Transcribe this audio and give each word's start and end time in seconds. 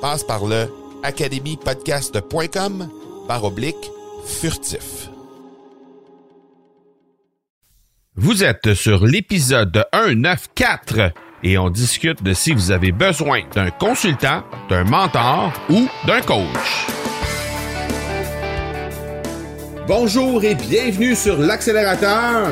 Passe 0.00 0.24
par 0.24 0.46
le 0.46 0.66
academypodcast.com 1.02 2.88
par 3.28 3.44
oblique 3.44 3.90
furtif. 4.24 5.08
Vous 8.16 8.44
êtes 8.44 8.74
sur 8.74 9.06
l'épisode 9.06 9.84
194 9.94 11.12
et 11.42 11.58
on 11.58 11.70
discute 11.70 12.22
de 12.22 12.34
si 12.34 12.52
vous 12.52 12.70
avez 12.70 12.92
besoin 12.92 13.42
d'un 13.54 13.70
consultant, 13.70 14.42
d'un 14.68 14.84
mentor 14.84 15.52
ou 15.70 15.88
d'un 16.06 16.20
coach. 16.20 16.86
Bonjour 19.86 20.44
et 20.44 20.54
bienvenue 20.54 21.14
sur 21.14 21.38
l'accélérateur. 21.38 22.50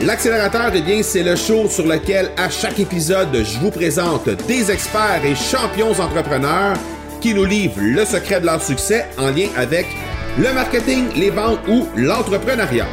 L'accélérateur, 0.00 0.72
eh 0.74 0.80
bien, 0.80 1.02
c'est 1.02 1.22
le 1.22 1.36
show 1.36 1.68
sur 1.68 1.86
lequel 1.86 2.30
à 2.38 2.48
chaque 2.48 2.80
épisode, 2.80 3.28
je 3.34 3.58
vous 3.58 3.70
présente 3.70 4.28
des 4.48 4.70
experts 4.70 5.22
et 5.24 5.34
champions 5.34 5.90
entrepreneurs 5.90 6.76
qui 7.20 7.34
nous 7.34 7.44
livrent 7.44 7.78
le 7.78 8.04
secret 8.04 8.40
de 8.40 8.46
leur 8.46 8.62
succès 8.62 9.06
en 9.18 9.28
lien 9.28 9.48
avec 9.54 9.86
le 10.38 10.52
marketing, 10.54 11.08
les 11.14 11.30
ventes 11.30 11.60
ou 11.68 11.86
l'entrepreneuriat. 11.94 12.86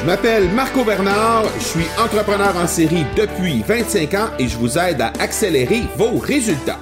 Je 0.00 0.04
m'appelle 0.04 0.48
Marco 0.50 0.84
Bernard, 0.84 1.44
je 1.60 1.64
suis 1.64 1.86
entrepreneur 1.96 2.54
en 2.56 2.66
série 2.66 3.06
depuis 3.16 3.62
25 3.66 4.14
ans 4.14 4.28
et 4.40 4.48
je 4.48 4.56
vous 4.58 4.76
aide 4.76 5.00
à 5.00 5.12
accélérer 5.20 5.82
vos 5.96 6.18
résultats. 6.18 6.80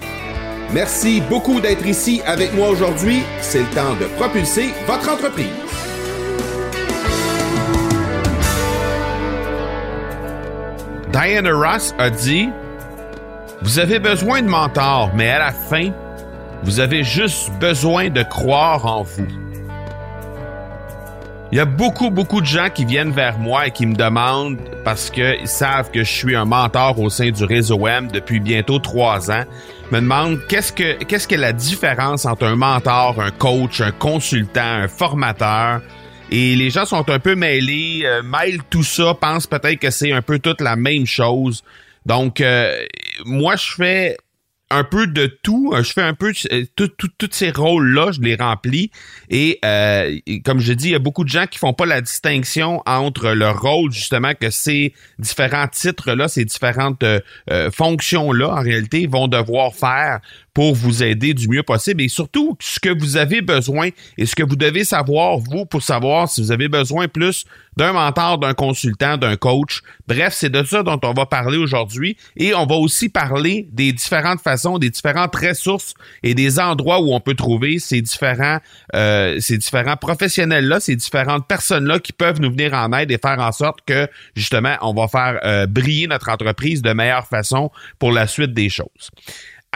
Merci 0.72 1.22
beaucoup 1.28 1.60
d'être 1.60 1.86
ici 1.86 2.22
avec 2.26 2.52
moi 2.54 2.70
aujourd'hui. 2.70 3.22
C'est 3.42 3.60
le 3.60 3.66
temps 3.66 3.94
de 4.00 4.06
propulser 4.16 4.70
votre 4.86 5.10
entreprise. 5.12 5.65
Diana 11.16 11.50
Ross 11.50 11.94
a 11.98 12.10
dit 12.10 12.50
Vous 13.62 13.78
avez 13.78 13.98
besoin 13.98 14.42
de 14.42 14.48
mentors, 14.48 15.12
mais 15.14 15.30
à 15.30 15.38
la 15.38 15.50
fin, 15.50 15.90
vous 16.62 16.78
avez 16.78 17.04
juste 17.04 17.50
besoin 17.58 18.10
de 18.10 18.22
croire 18.22 18.84
en 18.84 19.02
vous. 19.02 19.26
Il 21.50 21.56
y 21.56 21.60
a 21.60 21.64
beaucoup, 21.64 22.10
beaucoup 22.10 22.42
de 22.42 22.46
gens 22.46 22.68
qui 22.68 22.84
viennent 22.84 23.12
vers 23.12 23.38
moi 23.38 23.68
et 23.68 23.70
qui 23.70 23.86
me 23.86 23.94
demandent, 23.94 24.58
parce 24.84 25.08
qu'ils 25.08 25.48
savent 25.48 25.90
que 25.90 26.04
je 26.04 26.12
suis 26.12 26.36
un 26.36 26.44
mentor 26.44 27.00
au 27.00 27.08
sein 27.08 27.30
du 27.30 27.44
réseau 27.44 27.86
M 27.86 28.08
depuis 28.12 28.38
bientôt 28.38 28.78
trois 28.78 29.30
ans, 29.30 29.44
me 29.92 30.00
demandent 30.00 30.40
qu'est-ce 30.50 30.70
que, 30.70 31.02
qu'est-ce 31.04 31.28
que 31.28 31.36
la 31.36 31.54
différence 31.54 32.26
entre 32.26 32.44
un 32.44 32.56
mentor, 32.56 33.22
un 33.22 33.30
coach, 33.30 33.80
un 33.80 33.92
consultant, 33.92 34.60
un 34.60 34.88
formateur. 34.88 35.80
Et 36.30 36.56
les 36.56 36.70
gens 36.70 36.84
sont 36.84 37.08
un 37.08 37.18
peu 37.18 37.34
mêlés, 37.36 38.02
euh, 38.04 38.22
mêlent 38.22 38.62
tout 38.68 38.82
ça, 38.82 39.14
pensent 39.14 39.46
peut-être 39.46 39.78
que 39.78 39.90
c'est 39.90 40.12
un 40.12 40.22
peu 40.22 40.38
toute 40.38 40.60
la 40.60 40.76
même 40.76 41.06
chose. 41.06 41.62
Donc, 42.04 42.40
euh, 42.40 42.84
moi, 43.24 43.56
je 43.56 43.74
fais 43.74 44.16
un 44.70 44.84
peu 44.84 45.06
de 45.06 45.26
tout. 45.26 45.72
Euh, 45.72 45.82
je 45.82 45.92
fais 45.92 46.02
un 46.02 46.14
peu 46.14 46.32
euh, 46.52 46.64
tous 46.76 47.28
ces 47.30 47.50
rôles-là, 47.50 48.12
je 48.12 48.20
les 48.20 48.34
remplis. 48.34 48.90
Euh, 49.32 50.18
et, 50.26 50.40
comme 50.42 50.60
je 50.60 50.72
dis, 50.72 50.88
il 50.88 50.92
y 50.92 50.96
a 50.96 51.00
beaucoup 51.00 51.24
de 51.24 51.28
gens 51.28 51.46
qui 51.46 51.58
font 51.58 51.72
pas 51.72 51.86
la 51.86 52.00
distinction 52.00 52.82
entre 52.86 53.30
le 53.30 53.50
rôle, 53.50 53.92
justement, 53.92 54.32
que 54.34 54.50
ces 54.50 54.94
différents 55.18 55.68
titres-là, 55.68 56.28
ces 56.28 56.44
différentes 56.44 57.04
fonctions-là, 57.72 58.50
en 58.50 58.62
réalité, 58.62 59.06
vont 59.06 59.28
devoir 59.28 59.74
faire 59.74 60.20
pour 60.56 60.74
vous 60.74 61.02
aider 61.02 61.34
du 61.34 61.48
mieux 61.48 61.62
possible. 61.62 62.00
Et 62.00 62.08
surtout 62.08 62.56
ce 62.60 62.80
que 62.80 62.88
vous 62.88 63.18
avez 63.18 63.42
besoin 63.42 63.90
et 64.16 64.24
ce 64.24 64.34
que 64.34 64.42
vous 64.42 64.56
devez 64.56 64.84
savoir, 64.84 65.36
vous, 65.36 65.66
pour 65.66 65.82
savoir 65.82 66.30
si 66.30 66.40
vous 66.40 66.50
avez 66.50 66.68
besoin 66.68 67.08
plus 67.08 67.44
d'un 67.76 67.92
mentor, 67.92 68.38
d'un 68.38 68.54
consultant, 68.54 69.18
d'un 69.18 69.36
coach. 69.36 69.82
Bref, 70.08 70.32
c'est 70.32 70.48
de 70.48 70.64
ça 70.64 70.82
dont 70.82 70.98
on 71.04 71.12
va 71.12 71.26
parler 71.26 71.58
aujourd'hui. 71.58 72.16
Et 72.38 72.54
on 72.54 72.64
va 72.64 72.76
aussi 72.76 73.10
parler 73.10 73.68
des 73.70 73.92
différentes 73.92 74.40
façons, 74.40 74.78
des 74.78 74.88
différentes 74.88 75.36
ressources 75.36 75.92
et 76.22 76.32
des 76.32 76.58
endroits 76.58 77.02
où 77.02 77.12
on 77.12 77.20
peut 77.20 77.34
trouver 77.34 77.78
ces 77.78 78.00
différents, 78.00 78.60
euh, 78.94 79.38
ces 79.40 79.58
différents 79.58 79.98
professionnels-là, 79.98 80.80
ces 80.80 80.96
différentes 80.96 81.46
personnes-là 81.46 81.98
qui 81.98 82.14
peuvent 82.14 82.40
nous 82.40 82.50
venir 82.50 82.72
en 82.72 82.90
aide 82.94 83.10
et 83.10 83.18
faire 83.18 83.40
en 83.40 83.52
sorte 83.52 83.80
que, 83.86 84.08
justement, 84.34 84.76
on 84.80 84.94
va 84.94 85.06
faire 85.06 85.38
euh, 85.44 85.66
briller 85.66 86.06
notre 86.06 86.30
entreprise 86.30 86.80
de 86.80 86.94
meilleure 86.94 87.26
façon 87.26 87.70
pour 87.98 88.10
la 88.10 88.26
suite 88.26 88.54
des 88.54 88.70
choses 88.70 89.10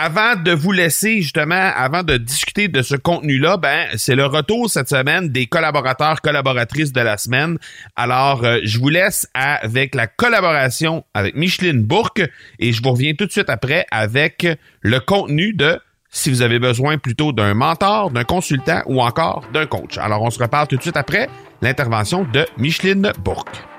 avant 0.02 0.34
de 0.34 0.52
vous 0.52 0.72
laisser 0.72 1.20
justement, 1.20 1.72
avant 1.76 2.02
de 2.02 2.16
discuter 2.16 2.68
de 2.68 2.80
ce 2.80 2.94
contenu-là, 2.94 3.58
ben 3.58 3.86
c'est 3.96 4.14
le 4.14 4.24
retour 4.24 4.70
cette 4.70 4.88
semaine 4.88 5.28
des 5.28 5.46
collaborateurs 5.46 6.22
collaboratrices 6.22 6.92
de 6.92 7.02
la 7.02 7.18
semaine. 7.18 7.58
Alors, 7.96 8.42
euh, 8.44 8.60
je 8.64 8.78
vous 8.78 8.88
laisse 8.88 9.28
avec 9.34 9.94
la 9.94 10.06
collaboration 10.06 11.04
avec 11.12 11.36
Micheline 11.36 11.82
Bourque 11.82 12.22
et 12.58 12.72
je 12.72 12.82
vous 12.82 12.92
reviens 12.92 13.12
tout 13.12 13.26
de 13.26 13.30
suite 13.30 13.50
après 13.50 13.84
avec 13.90 14.46
le 14.80 15.00
contenu 15.00 15.52
de 15.52 15.78
si 16.08 16.30
vous 16.30 16.40
avez 16.40 16.58
besoin 16.58 16.96
plutôt 16.96 17.32
d'un 17.32 17.52
mentor, 17.52 18.10
d'un 18.10 18.24
consultant 18.24 18.80
ou 18.86 19.02
encore 19.02 19.44
d'un 19.52 19.66
coach. 19.66 19.98
Alors, 19.98 20.22
on 20.22 20.30
se 20.30 20.42
reparle 20.42 20.66
tout 20.66 20.76
de 20.76 20.82
suite 20.82 20.96
après 20.96 21.28
l'intervention 21.60 22.26
de 22.32 22.46
Micheline 22.56 23.12
Bourque. 23.22 23.69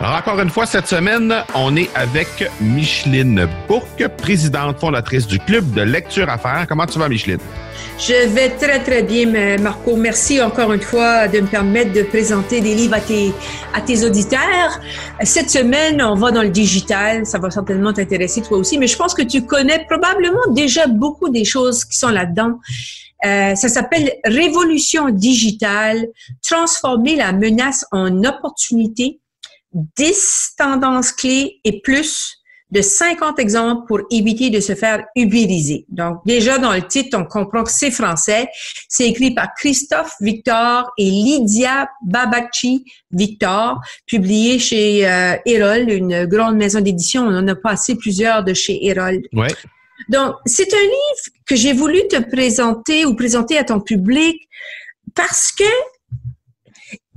Alors, 0.00 0.14
encore 0.14 0.38
une 0.38 0.48
fois, 0.48 0.64
cette 0.64 0.86
semaine, 0.86 1.34
on 1.56 1.74
est 1.74 1.90
avec 1.96 2.48
Micheline 2.60 3.48
Bourque, 3.66 4.06
présidente 4.16 4.78
fondatrice 4.78 5.26
du 5.26 5.40
Club 5.40 5.72
de 5.74 5.82
lecture 5.82 6.30
à 6.30 6.38
faire. 6.38 6.66
Comment 6.68 6.86
tu 6.86 7.00
vas, 7.00 7.08
Micheline? 7.08 7.40
Je 7.98 8.28
vais 8.28 8.50
très, 8.50 8.78
très 8.78 9.02
bien, 9.02 9.58
Marco. 9.58 9.96
Merci 9.96 10.40
encore 10.40 10.72
une 10.72 10.80
fois 10.80 11.26
de 11.26 11.40
me 11.40 11.48
permettre 11.48 11.92
de 11.92 12.02
présenter 12.02 12.60
des 12.60 12.76
livres 12.76 12.94
à 12.94 13.00
tes, 13.00 13.32
à 13.74 13.80
tes 13.80 14.04
auditeurs. 14.04 14.80
Cette 15.24 15.50
semaine, 15.50 16.00
on 16.00 16.14
va 16.14 16.30
dans 16.30 16.42
le 16.42 16.50
digital. 16.50 17.26
Ça 17.26 17.40
va 17.40 17.50
certainement 17.50 17.92
t'intéresser 17.92 18.40
toi 18.42 18.58
aussi, 18.58 18.78
mais 18.78 18.86
je 18.86 18.96
pense 18.96 19.14
que 19.14 19.22
tu 19.22 19.46
connais 19.46 19.84
probablement 19.84 20.52
déjà 20.52 20.86
beaucoup 20.86 21.28
des 21.28 21.44
choses 21.44 21.84
qui 21.84 21.98
sont 21.98 22.10
là-dedans. 22.10 22.60
Euh, 23.26 23.56
ça 23.56 23.68
s'appelle 23.68 24.12
Révolution 24.24 25.08
digitale, 25.08 26.06
transformer 26.48 27.16
la 27.16 27.32
menace 27.32 27.84
en 27.90 28.22
opportunité 28.22 29.18
10 29.72 30.54
tendances 30.56 31.12
clés 31.12 31.60
et 31.64 31.80
plus 31.80 32.38
de 32.70 32.82
50 32.82 33.38
exemples 33.38 33.86
pour 33.86 34.00
éviter 34.10 34.50
de 34.50 34.60
se 34.60 34.74
faire 34.74 35.04
ubériser. 35.16 35.86
Donc, 35.88 36.18
déjà 36.26 36.58
dans 36.58 36.72
le 36.72 36.82
titre, 36.82 37.16
on 37.18 37.24
comprend 37.24 37.64
que 37.64 37.72
c'est 37.72 37.90
français. 37.90 38.48
C'est 38.88 39.08
écrit 39.08 39.32
par 39.34 39.48
Christophe 39.56 40.12
Victor 40.20 40.90
et 40.98 41.04
Lydia 41.04 41.88
Babacci 42.04 42.84
Victor, 43.10 43.80
publié 44.06 44.58
chez 44.58 45.08
euh, 45.08 45.36
Erol, 45.46 45.90
une 45.90 46.26
grande 46.26 46.56
maison 46.56 46.80
d'édition. 46.80 47.22
On 47.22 47.38
en 47.38 47.48
a 47.48 47.54
passé 47.54 47.96
plusieurs 47.96 48.44
de 48.44 48.52
chez 48.52 48.86
Erol. 48.86 49.22
Ouais. 49.32 49.48
Donc, 50.10 50.34
c'est 50.44 50.72
un 50.72 50.82
livre 50.82 51.38
que 51.46 51.56
j'ai 51.56 51.72
voulu 51.72 52.06
te 52.08 52.20
présenter 52.30 53.06
ou 53.06 53.14
présenter 53.14 53.56
à 53.56 53.64
ton 53.64 53.80
public 53.80 54.46
parce 55.14 55.52
que 55.52 55.64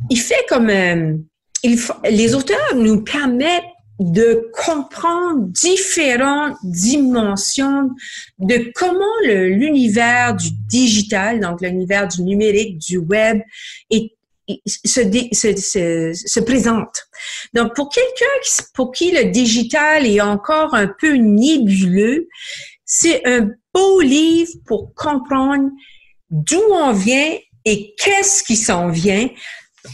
il 0.10 0.20
fait 0.20 0.46
comme... 0.48 0.70
Euh, 0.70 1.18
les 1.64 2.36
auteurs 2.36 2.76
nous 2.76 3.04
permettent 3.04 3.64
de 4.00 4.50
comprendre 4.54 5.46
différentes 5.50 6.58
dimensions 6.64 7.92
de 8.40 8.72
comment 8.74 9.06
l'univers 9.24 10.36
du 10.36 10.50
digital, 10.68 11.40
donc 11.40 11.62
l'univers 11.62 12.08
du 12.08 12.24
numérique, 12.24 12.80
du 12.80 12.98
web, 12.98 13.42
se, 14.66 16.40
présente. 16.40 17.08
Donc, 17.54 17.76
pour 17.76 17.90
quelqu'un 17.90 18.26
pour 18.74 18.92
qui 18.92 19.12
le 19.12 19.26
digital 19.26 20.08
est 20.08 20.22
encore 20.22 20.74
un 20.74 20.88
peu 20.88 21.14
nébuleux, 21.14 22.28
c'est 22.86 23.26
un 23.28 23.52
beau 23.74 24.02
livre 24.02 24.52
pour 24.66 24.96
comprendre 24.96 25.70
d'où 26.32 26.62
on 26.72 26.92
vient 26.92 27.38
et 27.66 27.94
qu'est-ce 27.98 28.44
qui 28.44 28.56
s'en 28.56 28.90
vient 28.90 29.30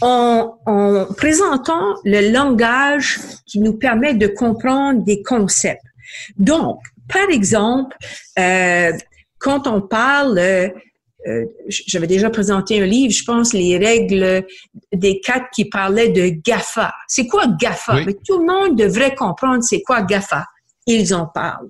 en, 0.00 0.58
en, 0.66 1.06
présentant 1.16 1.96
le 2.04 2.32
langage 2.32 3.18
qui 3.46 3.60
nous 3.60 3.74
permet 3.74 4.14
de 4.14 4.26
comprendre 4.26 5.04
des 5.04 5.22
concepts. 5.22 5.82
Donc, 6.36 6.80
par 7.08 7.28
exemple, 7.30 7.96
euh, 8.38 8.92
quand 9.38 9.66
on 9.66 9.80
parle, 9.80 10.38
euh, 10.38 11.44
j'avais 11.68 12.06
déjà 12.06 12.30
présenté 12.30 12.80
un 12.80 12.86
livre, 12.86 13.12
je 13.12 13.24
pense, 13.24 13.52
les 13.52 13.78
règles 13.78 14.44
des 14.92 15.20
quatre 15.20 15.46
qui 15.52 15.64
parlaient 15.66 16.10
de 16.10 16.28
GAFA. 16.28 16.92
C'est 17.06 17.26
quoi 17.26 17.46
GAFA? 17.60 18.04
Mais 18.04 18.14
tout 18.26 18.38
le 18.38 18.46
monde 18.46 18.76
devrait 18.76 19.14
comprendre 19.14 19.62
c'est 19.62 19.82
quoi 19.82 20.02
GAFA. 20.02 20.44
Ils 20.86 21.14
en 21.14 21.26
parlent. 21.26 21.68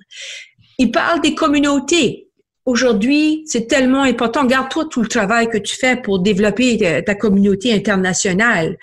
Ils 0.79 0.91
parlent 0.91 1.21
des 1.21 1.35
communautés. 1.35 2.28
Aujourd'hui, 2.69 3.45
c'est 3.47 3.67
tellement 3.67 4.03
important. 4.03 4.45
Garde-toi 4.45 4.89
tout 4.91 5.01
le 5.01 5.09
travail 5.09 5.49
que 5.49 5.57
tu 5.57 5.75
fais 5.75 5.97
pour 5.97 6.19
développer 6.19 7.03
ta, 7.03 7.15
communauté 7.15 7.73
internationale. 7.73 8.77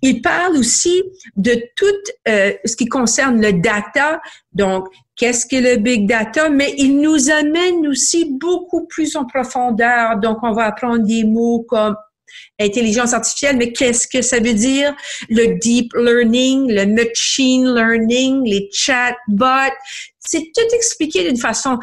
Il 0.00 0.22
parle 0.22 0.56
aussi 0.56 1.02
de 1.34 1.60
tout 1.74 1.86
euh, 2.28 2.52
ce 2.64 2.76
qui 2.76 2.86
concerne 2.86 3.42
le 3.42 3.54
data. 3.54 4.20
Donc, 4.52 4.86
qu'est-ce 5.16 5.44
que 5.44 5.56
le 5.56 5.78
big 5.78 6.06
data? 6.06 6.50
Mais 6.50 6.72
il 6.78 7.00
nous 7.00 7.28
amène 7.28 7.88
aussi 7.88 8.26
beaucoup 8.30 8.86
plus 8.86 9.16
en 9.16 9.24
profondeur. 9.24 10.18
Donc, 10.20 10.38
on 10.44 10.52
va 10.52 10.66
apprendre 10.66 11.04
des 11.04 11.24
mots 11.24 11.66
comme 11.68 11.96
intelligence 12.60 13.12
artificielle, 13.12 13.56
mais 13.56 13.72
qu'est-ce 13.72 14.06
que 14.06 14.22
ça 14.22 14.38
veut 14.38 14.54
dire? 14.54 14.94
Le 15.30 15.58
deep 15.58 15.92
learning, 15.96 16.72
le 16.72 16.86
machine 16.86 17.74
learning, 17.74 18.44
les 18.44 18.68
chatbots. 18.72 19.74
C'est 20.20 20.52
tout 20.54 20.76
expliqué 20.76 21.24
d'une 21.24 21.38
façon 21.38 21.80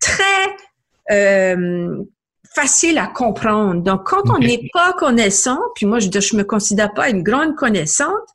très 0.00 0.56
euh, 1.10 2.02
facile 2.54 2.98
à 2.98 3.06
comprendre. 3.06 3.82
Donc, 3.82 4.04
quand 4.04 4.28
on 4.28 4.38
n'est 4.38 4.68
pas 4.72 4.92
connaissant, 4.94 5.58
puis 5.74 5.86
moi, 5.86 6.00
je 6.00 6.08
ne 6.08 6.38
me 6.38 6.44
considère 6.44 6.92
pas 6.94 7.08
une 7.08 7.22
grande 7.22 7.54
connaissante, 7.54 8.28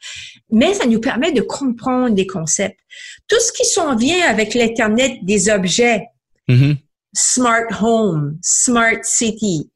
mais 0.51 0.73
ça 0.73 0.85
nous 0.85 0.99
permet 0.99 1.31
de 1.31 1.41
comprendre 1.41 2.15
des 2.15 2.27
concepts. 2.27 2.79
Tout 3.27 3.39
ce 3.39 3.51
qui 3.51 3.65
s'en 3.65 3.95
vient 3.95 4.27
avec 4.27 4.53
l'Internet 4.53 5.13
des 5.23 5.49
objets, 5.49 6.05
mm-hmm. 6.47 6.77
smart 7.13 7.81
home, 7.81 8.37
smart 8.41 9.03
city, 9.03 9.69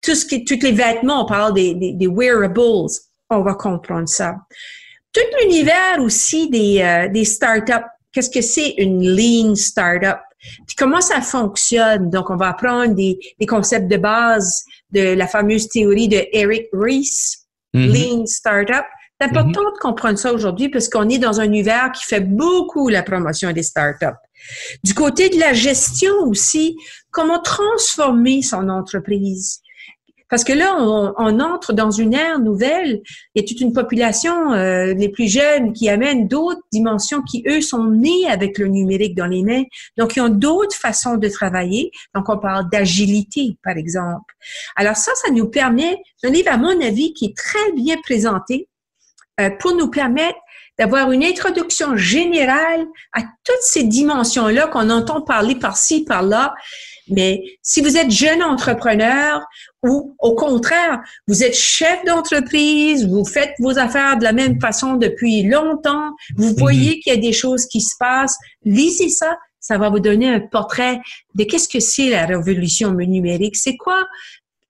tout 0.00 0.14
ce 0.14 0.24
qui, 0.26 0.44
tous 0.44 0.62
les 0.62 0.72
vêtements, 0.72 1.24
on 1.24 1.26
parle 1.26 1.54
des, 1.54 1.74
des, 1.74 1.92
des 1.92 2.06
wearables, 2.06 2.88
on 3.30 3.42
va 3.42 3.54
comprendre 3.54 4.08
ça. 4.08 4.36
Tout 5.12 5.20
l'univers 5.42 6.00
aussi 6.00 6.50
des, 6.50 6.80
euh, 6.80 7.08
des 7.08 7.24
startups. 7.24 7.86
Qu'est-ce 8.12 8.30
que 8.30 8.42
c'est 8.42 8.74
une 8.78 9.02
lean 9.02 9.54
startup? 9.54 10.18
Puis 10.66 10.76
comment 10.76 11.00
ça 11.00 11.20
fonctionne? 11.20 12.10
Donc, 12.10 12.30
on 12.30 12.36
va 12.36 12.48
apprendre 12.48 12.94
des, 12.94 13.18
des 13.38 13.46
concepts 13.46 13.88
de 13.88 13.96
base 13.96 14.62
de 14.90 15.14
la 15.14 15.26
fameuse 15.26 15.68
théorie 15.68 16.08
de 16.08 16.24
Eric 16.32 16.68
Ries, 16.72 17.36
mm-hmm. 17.74 17.92
Lean 17.92 18.26
Startup. 18.26 18.84
C'est 19.20 19.28
important 19.28 19.60
mm-hmm. 19.60 19.74
de 19.74 19.78
comprendre 19.80 20.18
ça 20.18 20.32
aujourd'hui 20.32 20.68
parce 20.68 20.88
qu'on 20.88 21.08
est 21.08 21.18
dans 21.18 21.40
un 21.40 21.44
univers 21.44 21.92
qui 21.92 22.04
fait 22.04 22.20
beaucoup 22.20 22.88
la 22.88 23.02
promotion 23.02 23.52
des 23.52 23.62
startups. 23.62 24.18
Du 24.82 24.94
côté 24.94 25.28
de 25.28 25.38
la 25.38 25.52
gestion 25.52 26.12
aussi, 26.26 26.76
comment 27.10 27.40
transformer 27.40 28.42
son 28.42 28.68
entreprise? 28.68 29.60
Parce 30.30 30.44
que 30.44 30.52
là, 30.52 30.76
on, 30.78 31.40
entre 31.40 31.72
dans 31.72 31.90
une 31.90 32.14
ère 32.14 32.38
nouvelle. 32.38 33.02
Il 33.34 33.42
y 33.42 33.44
a 33.44 33.46
toute 33.46 33.60
une 33.60 33.72
population, 33.72 34.52
euh, 34.52 34.94
les 34.94 35.08
plus 35.08 35.28
jeunes, 35.28 35.72
qui 35.72 35.88
amènent 35.88 36.28
d'autres 36.28 36.62
dimensions 36.72 37.22
qui, 37.22 37.44
eux, 37.46 37.60
sont 37.60 37.84
nés 37.84 38.26
avec 38.28 38.58
le 38.58 38.68
numérique 38.68 39.14
dans 39.14 39.26
les 39.26 39.42
mains. 39.42 39.64
Donc, 39.96 40.16
ils 40.16 40.20
ont 40.20 40.28
d'autres 40.28 40.76
façons 40.76 41.16
de 41.16 41.28
travailler. 41.28 41.90
Donc, 42.14 42.28
on 42.28 42.38
parle 42.38 42.68
d'agilité, 42.70 43.56
par 43.62 43.76
exemple. 43.76 44.34
Alors 44.76 44.96
ça, 44.96 45.12
ça 45.14 45.30
nous 45.30 45.48
permet, 45.48 45.96
un 46.22 46.30
livre, 46.30 46.50
à 46.50 46.56
mon 46.56 46.80
avis, 46.80 47.12
qui 47.12 47.26
est 47.26 47.36
très 47.36 47.72
bien 47.72 47.96
présenté 48.02 48.68
euh, 49.40 49.50
pour 49.50 49.74
nous 49.74 49.90
permettre 49.90 50.38
d'avoir 50.78 51.12
une 51.12 51.24
introduction 51.24 51.96
générale 51.96 52.86
à 53.12 53.22
toutes 53.22 53.62
ces 53.62 53.84
dimensions-là 53.84 54.66
qu'on 54.68 54.90
entend 54.90 55.20
parler 55.20 55.54
par-ci, 55.54 56.04
par-là, 56.04 56.54
mais 57.08 57.42
si 57.62 57.80
vous 57.80 57.96
êtes 57.96 58.10
jeune 58.10 58.42
entrepreneur 58.42 59.40
ou 59.82 60.16
au 60.18 60.34
contraire, 60.34 61.00
vous 61.28 61.44
êtes 61.44 61.54
chef 61.54 62.04
d'entreprise, 62.04 63.06
vous 63.06 63.24
faites 63.24 63.54
vos 63.58 63.78
affaires 63.78 64.18
de 64.18 64.24
la 64.24 64.32
même 64.32 64.60
façon 64.60 64.94
depuis 64.94 65.42
longtemps, 65.42 66.10
vous 66.36 66.50
mhm. 66.50 66.58
voyez 66.58 67.00
qu'il 67.00 67.12
y 67.12 67.16
a 67.16 67.20
des 67.20 67.32
choses 67.32 67.66
qui 67.66 67.80
se 67.80 67.94
passent, 67.98 68.36
lisez 68.64 69.10
ça, 69.10 69.38
ça 69.60 69.78
va 69.78 69.88
vous 69.88 70.00
donner 70.00 70.28
un 70.28 70.40
portrait 70.40 71.00
de 71.34 71.44
qu'est-ce 71.44 71.68
que 71.68 71.80
c'est 71.80 72.10
la 72.10 72.26
révolution 72.26 72.92
numérique, 72.92 73.56
c'est 73.56 73.76
quoi 73.76 74.06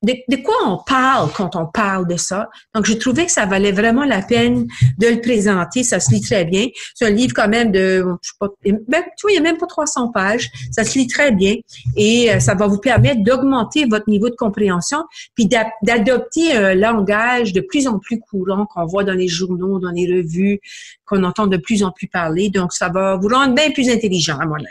de, 0.05 0.43
quoi 0.43 0.55
on 0.67 0.79
parle 0.79 1.31
quand 1.33 1.57
on 1.57 1.67
parle 1.67 2.07
de 2.07 2.17
ça? 2.17 2.49
Donc, 2.75 2.87
je 2.87 2.95
trouvais 2.95 3.27
que 3.27 3.33
ça 3.33 3.47
valait 3.47 3.73
vraiment 3.73 4.05
la 4.05 4.23
peine 4.23 4.67
de 4.99 5.07
le 5.09 5.21
présenter. 5.21 5.83
Ça 5.83 6.01
se 6.01 6.11
lit 6.13 6.21
très 6.21 6.45
bien. 6.45 6.69
C'est 6.95 7.07
un 7.07 7.11
livre 7.11 7.33
quand 7.35 7.49
même 7.49 7.73
de, 7.73 8.05
je 8.23 8.33
ben, 8.65 9.03
tu 9.17 9.23
vois, 9.23 9.31
il 9.31 9.35
n'y 9.35 9.39
a 9.39 9.43
même 9.43 9.59
pas 9.59 9.67
300 9.67 10.13
pages. 10.13 10.51
Ça 10.71 10.85
se 10.85 10.99
lit 10.99 11.07
très 11.07 11.33
bien 11.33 11.57
et 11.97 12.33
euh, 12.33 12.41
ça 12.41 12.55
va 12.55 12.67
vous 12.67 12.79
permettre 12.79 13.23
d'augmenter 13.23 13.87
votre 13.87 14.09
niveau 14.09 14.29
de 14.29 14.37
compréhension 14.37 14.99
puis 15.35 15.47
d'adopter 15.83 16.53
un 16.53 16.75
langage 16.75 17.53
de 17.53 17.61
plus 17.61 17.87
en 17.87 17.99
plus 17.99 18.21
courant 18.21 18.67
qu'on 18.67 18.87
voit 18.87 19.05
dans 19.05 19.15
les 19.15 19.29
journaux, 19.29 19.79
dans 19.79 19.91
les 19.91 20.07
revues, 20.07 20.61
qu'on 21.05 21.25
entend 21.25 21.47
de 21.47 21.57
plus 21.57 21.83
en 21.83 21.91
plus 21.91 22.09
parler. 22.09 22.51
Donc, 22.51 22.73
ça 22.73 22.89
va 22.89 23.17
vous 23.17 23.29
rendre 23.29 23.55
bien 23.55 23.71
plus 23.71 23.89
intelligent, 23.89 24.39
à 24.39 24.47
mon 24.47 24.57
avis. 24.57 24.67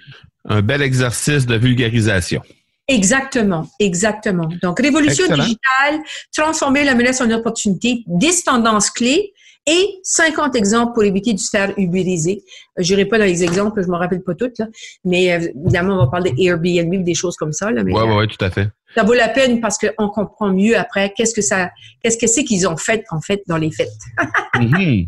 Un 0.45 0.61
bel 0.61 0.81
exercice 0.81 1.45
de 1.45 1.55
vulgarisation. 1.55 2.41
Exactement, 2.87 3.69
exactement. 3.79 4.49
Donc, 4.61 4.79
révolution 4.79 5.25
digitale, 5.27 6.01
transformer 6.35 6.83
la 6.83 6.95
menace 6.95 7.21
en 7.21 7.31
opportunité, 7.31 8.03
10 8.07 8.43
tendances 8.43 8.89
clés 8.89 9.33
et 9.65 9.99
50 10.03 10.55
exemples 10.55 10.93
pour 10.93 11.03
éviter 11.03 11.33
de 11.33 11.39
se 11.39 11.49
faire 11.49 11.73
ubériser. 11.77 12.43
Euh, 12.77 12.83
je 12.83 12.93
n'irai 12.93 13.05
pas 13.05 13.17
dans 13.17 13.25
les 13.25 13.43
exemples, 13.43 13.81
je 13.81 13.87
ne 13.87 13.91
me 13.91 13.97
rappelle 13.97 14.23
pas 14.23 14.35
toutes, 14.35 14.57
là, 14.59 14.67
mais 15.05 15.31
euh, 15.31 15.47
évidemment, 15.63 15.95
on 15.95 16.05
va 16.05 16.07
parler 16.07 16.31
d'Airbnb 16.31 17.03
des 17.03 17.15
choses 17.15 17.35
comme 17.35 17.53
ça. 17.53 17.69
Oui, 17.73 17.81
oui, 17.85 17.93
ouais, 17.93 18.27
tout 18.27 18.43
à 18.43 18.49
fait 18.49 18.69
ça 18.95 19.03
vaut 19.03 19.13
la 19.13 19.29
peine 19.29 19.59
parce 19.59 19.77
qu'on 19.77 20.09
comprend 20.09 20.49
mieux 20.51 20.77
après 20.77 21.13
qu'est-ce 21.15 21.33
que 21.33 21.41
ça, 21.41 21.71
qu'est-ce 22.01 22.17
que 22.17 22.27
c'est 22.27 22.43
qu'ils 22.43 22.67
ont 22.67 22.77
fait 22.77 23.03
en 23.09 23.21
fait 23.21 23.41
dans 23.47 23.57
les 23.57 23.71
fêtes. 23.71 23.89
Mhm. 24.55 25.07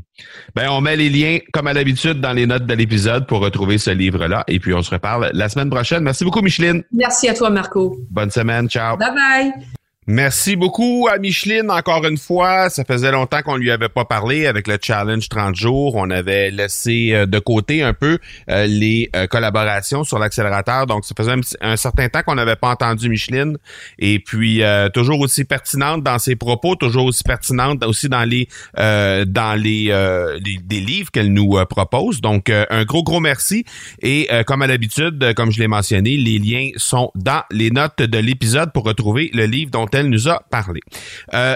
Ben 0.56 0.70
on 0.70 0.82
met 0.82 0.96
les 0.96 1.08
liens 1.08 1.38
comme 1.54 1.68
à 1.68 1.74
l'habitude 1.74 2.20
dans 2.20 2.34
les 2.34 2.48
notes 2.48 2.66
de 2.66 2.74
l'épisode 2.74 3.28
pour 3.28 3.42
retrouver 3.42 3.78
ce 3.78 3.92
livre-là 3.92 4.44
et 4.48 4.60
puis 4.60 4.74
on 4.74 4.82
se 4.82 4.90
reparle 4.90 5.30
la 5.34 5.50
semaine 5.50 5.70
prochaine. 5.70 6.04
Merci 6.04 6.24
beaucoup 6.24 6.42
Micheline. 6.42 6.84
Merci 6.92 7.30
à 7.30 7.36
toi 7.36 7.52
Marco. 7.52 7.96
Bonne 8.10 8.32
semaine, 8.32 8.68
ciao. 8.68 8.98
Bye 8.98 9.14
bye. 9.14 9.66
Merci 10.08 10.56
beaucoup 10.56 11.08
à 11.12 11.18
Micheline 11.18 11.72
encore 11.72 12.06
une 12.06 12.20
fois. 12.20 12.70
Ça 12.70 12.86
faisait 12.86 13.12
longtemps 13.12 13.42
qu'on 13.42 13.56
lui 13.56 13.72
avait 13.72 13.90
pas 13.90 14.06
parlé 14.06 14.46
avec 14.46 14.68
le 14.68 14.78
challenge 14.80 15.30
30 15.30 15.56
jours. 15.56 15.96
On 15.96 16.12
avait 16.12 16.52
laissé 16.52 17.10
euh, 17.12 17.26
de 17.26 17.40
côté 17.40 17.82
un 17.82 17.96
peu 17.96 18.20
euh, 18.52 18.68
les 18.68 19.10
euh, 19.16 19.26
collaborations 19.26 20.04
sur 20.04 20.20
l'accélérateur. 20.20 20.86
Donc 20.86 21.06
ça 21.06 21.16
faisait 21.18 21.34
un, 21.60 21.76
certain 21.76 22.08
temps 22.10 22.22
qu'on 22.22 22.36
n'avait 22.36 22.56
pas 22.56 22.70
entendu 22.70 23.10
Micheline. 23.10 23.58
Et 23.98 24.20
puis 24.20 24.62
toujours 24.94 25.22
aussi 25.22 25.44
pertinente 25.44 26.04
dans 26.04 26.20
ses 26.20 26.36
propos, 26.36 26.76
toujours 26.76 27.06
aussi 27.06 27.24
pertinente 27.24 27.84
aussi 27.84 28.08
dans 28.08 28.24
les 28.26 28.48
dans 28.78 29.60
les, 29.60 29.88
les, 30.40 30.80
livres 30.80 31.10
qu'elle 31.10 31.34
nous 31.34 31.58
propose. 31.68 32.22
Donc 32.22 32.50
un 32.50 32.86
gros 32.86 33.04
gros 33.04 33.20
merci. 33.20 33.66
Et 34.02 34.30
comme 34.46 34.62
à 34.62 34.68
l'habitude, 34.68 35.34
comme 35.36 35.52
je 35.52 35.60
l'ai 35.60 35.68
mentionné, 35.68 36.18
les 36.18 36.38
liens 36.38 36.70
sont 36.78 37.12
dans 37.16 37.42
les 37.52 37.72
notes 37.72 38.02
de 38.02 38.18
l'épisode 38.18 38.72
pour 38.72 38.84
retrouver 38.84 39.32
le 39.34 39.46
livre 39.46 39.72
dont 39.72 39.88
elle 39.96 40.10
nous 40.10 40.28
a 40.30 40.40
parlé. 40.50 40.82
Euh, 41.34 41.56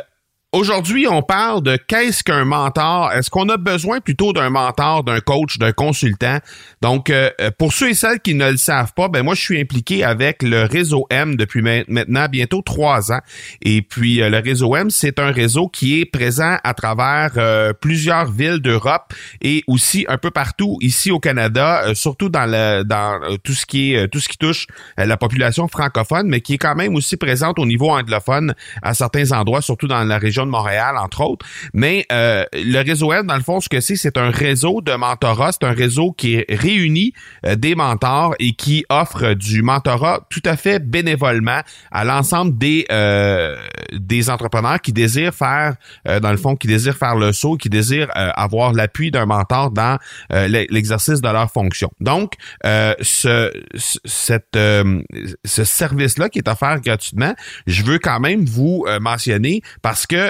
Aujourd'hui, 0.51 1.05
on 1.07 1.21
parle 1.21 1.61
de 1.61 1.77
qu'est-ce 1.77 2.23
qu'un 2.23 2.43
mentor? 2.43 3.11
Est-ce 3.11 3.29
qu'on 3.29 3.47
a 3.49 3.57
besoin 3.57 3.99
plutôt 3.99 4.33
d'un 4.33 4.49
mentor, 4.49 5.03
d'un 5.03 5.19
coach, 5.19 5.59
d'un 5.59 5.73
consultant? 5.73 6.39
Donc, 6.81 7.11
euh, 7.11 7.29
pour 7.59 7.71
ceux 7.71 7.91
et 7.91 7.93
celles 7.93 8.19
qui 8.19 8.33
ne 8.33 8.49
le 8.49 8.57
savent 8.57 8.93
pas, 8.95 9.09
ben 9.09 9.21
moi, 9.21 9.35
je 9.35 9.41
suis 9.41 9.61
impliqué 9.61 10.03
avec 10.03 10.41
le 10.41 10.63
réseau 10.63 11.05
M 11.11 11.35
depuis 11.35 11.61
maintenant 11.61 12.25
bientôt 12.29 12.63
trois 12.63 13.11
ans. 13.11 13.19
Et 13.61 13.83
puis, 13.83 14.23
euh, 14.23 14.31
le 14.31 14.39
réseau 14.39 14.75
M, 14.75 14.89
c'est 14.89 15.19
un 15.19 15.29
réseau 15.29 15.67
qui 15.67 16.01
est 16.01 16.05
présent 16.05 16.57
à 16.63 16.73
travers 16.73 17.33
euh, 17.37 17.71
plusieurs 17.73 18.31
villes 18.31 18.59
d'Europe 18.59 19.13
et 19.43 19.63
aussi 19.67 20.07
un 20.09 20.17
peu 20.17 20.31
partout 20.31 20.79
ici 20.81 21.11
au 21.11 21.19
Canada, 21.19 21.93
surtout 21.93 22.29
dans 22.29 22.47
le 22.47 22.81
dans 22.81 23.19
tout 23.43 23.53
ce 23.53 23.67
qui 23.67 23.93
est 23.93 24.07
tout 24.07 24.19
ce 24.19 24.27
qui 24.27 24.37
touche 24.39 24.65
la 24.97 25.15
population 25.15 25.67
francophone, 25.67 26.27
mais 26.27 26.41
qui 26.41 26.55
est 26.55 26.57
quand 26.57 26.75
même 26.75 26.95
aussi 26.95 27.17
présente 27.17 27.59
au 27.59 27.67
niveau 27.67 27.91
anglophone 27.91 28.55
à 28.81 28.95
certains 28.95 29.31
endroits, 29.31 29.61
surtout 29.61 29.87
dans 29.87 30.03
la 30.03 30.17
région 30.17 30.38
de 30.45 30.51
Montréal, 30.51 30.97
entre 30.97 31.21
autres. 31.21 31.45
Mais 31.73 32.05
euh, 32.11 32.45
le 32.53 32.81
réseau 32.81 33.11
M, 33.13 33.27
dans 33.27 33.35
le 33.35 33.41
fond, 33.41 33.59
ce 33.59 33.69
que 33.69 33.79
c'est, 33.79 33.95
c'est 33.95 34.17
un 34.17 34.29
réseau 34.29 34.81
de 34.81 34.93
mentorat. 34.93 35.51
C'est 35.51 35.65
un 35.65 35.73
réseau 35.73 36.11
qui 36.11 36.43
réunit 36.49 37.13
euh, 37.45 37.55
des 37.55 37.75
mentors 37.75 38.35
et 38.39 38.53
qui 38.53 38.85
offre 38.89 39.33
du 39.33 39.61
mentorat 39.61 40.21
tout 40.29 40.41
à 40.45 40.55
fait 40.55 40.79
bénévolement 40.79 41.61
à 41.91 42.03
l'ensemble 42.03 42.57
des 42.57 42.85
euh, 42.91 43.57
des 43.93 44.29
entrepreneurs 44.29 44.81
qui 44.81 44.93
désirent 44.93 45.33
faire, 45.33 45.75
dans 46.05 46.31
le 46.31 46.37
fond, 46.37 46.55
qui 46.55 46.67
désirent 46.67 46.97
faire 46.97 47.15
le 47.15 47.33
saut, 47.33 47.57
qui 47.57 47.69
désirent 47.69 48.09
avoir 48.13 48.73
l'appui 48.73 49.11
d'un 49.11 49.25
mentor 49.25 49.71
dans 49.71 49.97
l'exercice 50.29 51.21
de 51.21 51.29
leur 51.29 51.51
fonction. 51.51 51.89
Donc, 51.99 52.33
ce 52.63 53.51
ce 53.75 55.63
service-là 55.63 56.29
qui 56.29 56.39
est 56.39 56.47
offert 56.47 56.79
gratuitement, 56.81 57.33
je 57.67 57.83
veux 57.83 57.99
quand 57.99 58.19
même 58.19 58.45
vous 58.45 58.85
mentionner 59.01 59.61
parce 59.81 60.05
que 60.05 60.28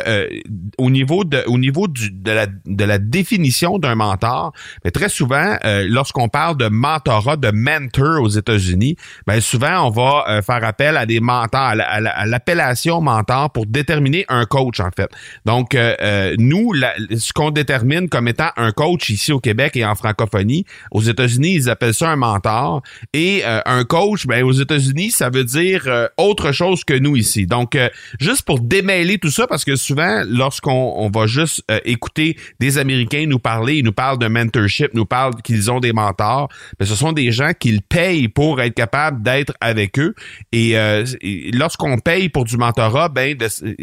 au 0.77 0.89
niveau 0.89 1.23
de 1.23 1.43
au 1.47 1.57
niveau 1.57 1.87
du, 1.87 2.11
de 2.11 2.83
la 2.83 2.97
définition 2.97 3.79
d'un 3.79 3.95
mentor, 3.95 4.53
mais 4.83 4.91
très 4.91 5.09
souvent, 5.09 5.57
euh, 5.65 5.85
lorsqu'on 5.87 6.29
parle 6.29 6.57
de 6.57 6.67
mentorat, 6.67 7.37
de 7.37 7.51
mentor 7.51 8.21
aux 8.21 8.29
États-Unis, 8.29 8.95
ben 9.27 9.41
souvent 9.41 9.87
on 9.87 9.89
va 9.89 10.25
euh, 10.27 10.41
faire 10.41 10.63
appel 10.63 10.97
à 10.97 11.05
des 11.05 11.19
mentors, 11.19 11.75
à 11.79 12.25
l'appellation 12.25 13.01
mentor 13.01 13.51
pour 13.51 13.65
déterminer 13.65 14.25
un 14.29 14.45
coach 14.45 14.79
en 14.79 14.89
fait. 14.95 15.09
Donc 15.45 15.75
euh, 15.75 16.35
nous, 16.37 16.73
ce 17.17 17.33
qu'on 17.33 17.51
détermine 17.51 18.09
comme 18.09 18.27
étant 18.27 18.49
un 18.57 18.71
coach 18.71 19.09
ici 19.09 19.31
au 19.31 19.39
Québec 19.39 19.75
et 19.75 19.85
en 19.85 19.95
francophonie, 19.95 20.65
aux 20.91 21.01
États-Unis 21.01 21.55
ils 21.55 21.69
appellent 21.69 21.93
ça 21.93 22.09
un 22.09 22.15
mentor 22.15 22.81
et 23.13 23.43
un 23.43 23.83
coach, 23.83 24.27
ben 24.27 24.43
aux 24.43 24.51
États-Unis 24.51 25.11
ça 25.11 25.29
veut 25.29 25.43
dire 25.43 25.87
autre 26.17 26.51
chose 26.51 26.83
que 26.83 26.93
nous 26.93 27.15
ici. 27.15 27.45
Donc 27.45 27.77
juste 28.19 28.43
pour 28.43 28.59
démêler 28.59 29.17
tout 29.17 29.31
ça 29.31 29.47
parce 29.47 29.65
que 29.65 29.75
souvent 29.89 30.23
lorsqu'on 30.27 30.93
on 30.97 31.09
va 31.09 31.25
juste 31.25 31.63
écouter 31.85 32.37
des 32.59 32.77
Américains 32.77 33.25
nous 33.27 33.39
parler, 33.39 33.77
ils 33.77 33.85
nous 33.85 33.91
parlent 33.91 34.19
de 34.19 34.27
mentorship, 34.27 34.93
nous 34.93 35.05
parlent 35.05 35.41
qu'ils 35.41 35.71
ont 35.71 35.79
des 35.79 35.93
mentors, 35.93 36.49
mais 36.79 36.85
ce 36.85 36.95
sont 36.95 37.11
des 37.11 37.31
gens 37.31 37.51
qu'ils 37.57 37.81
payent 37.81 38.27
pour 38.27 38.61
être 38.61 38.75
capables 38.75 39.21
d'être 39.21 39.53
avec 39.61 39.99
eux. 39.99 40.13
Et, 40.51 40.77
euh, 40.77 41.05
lorsqu'on 41.53 41.97
paye 41.97 42.29
pour 42.29 42.45
du 42.45 42.57
mentorat, 42.57 43.09
ben 43.09 43.37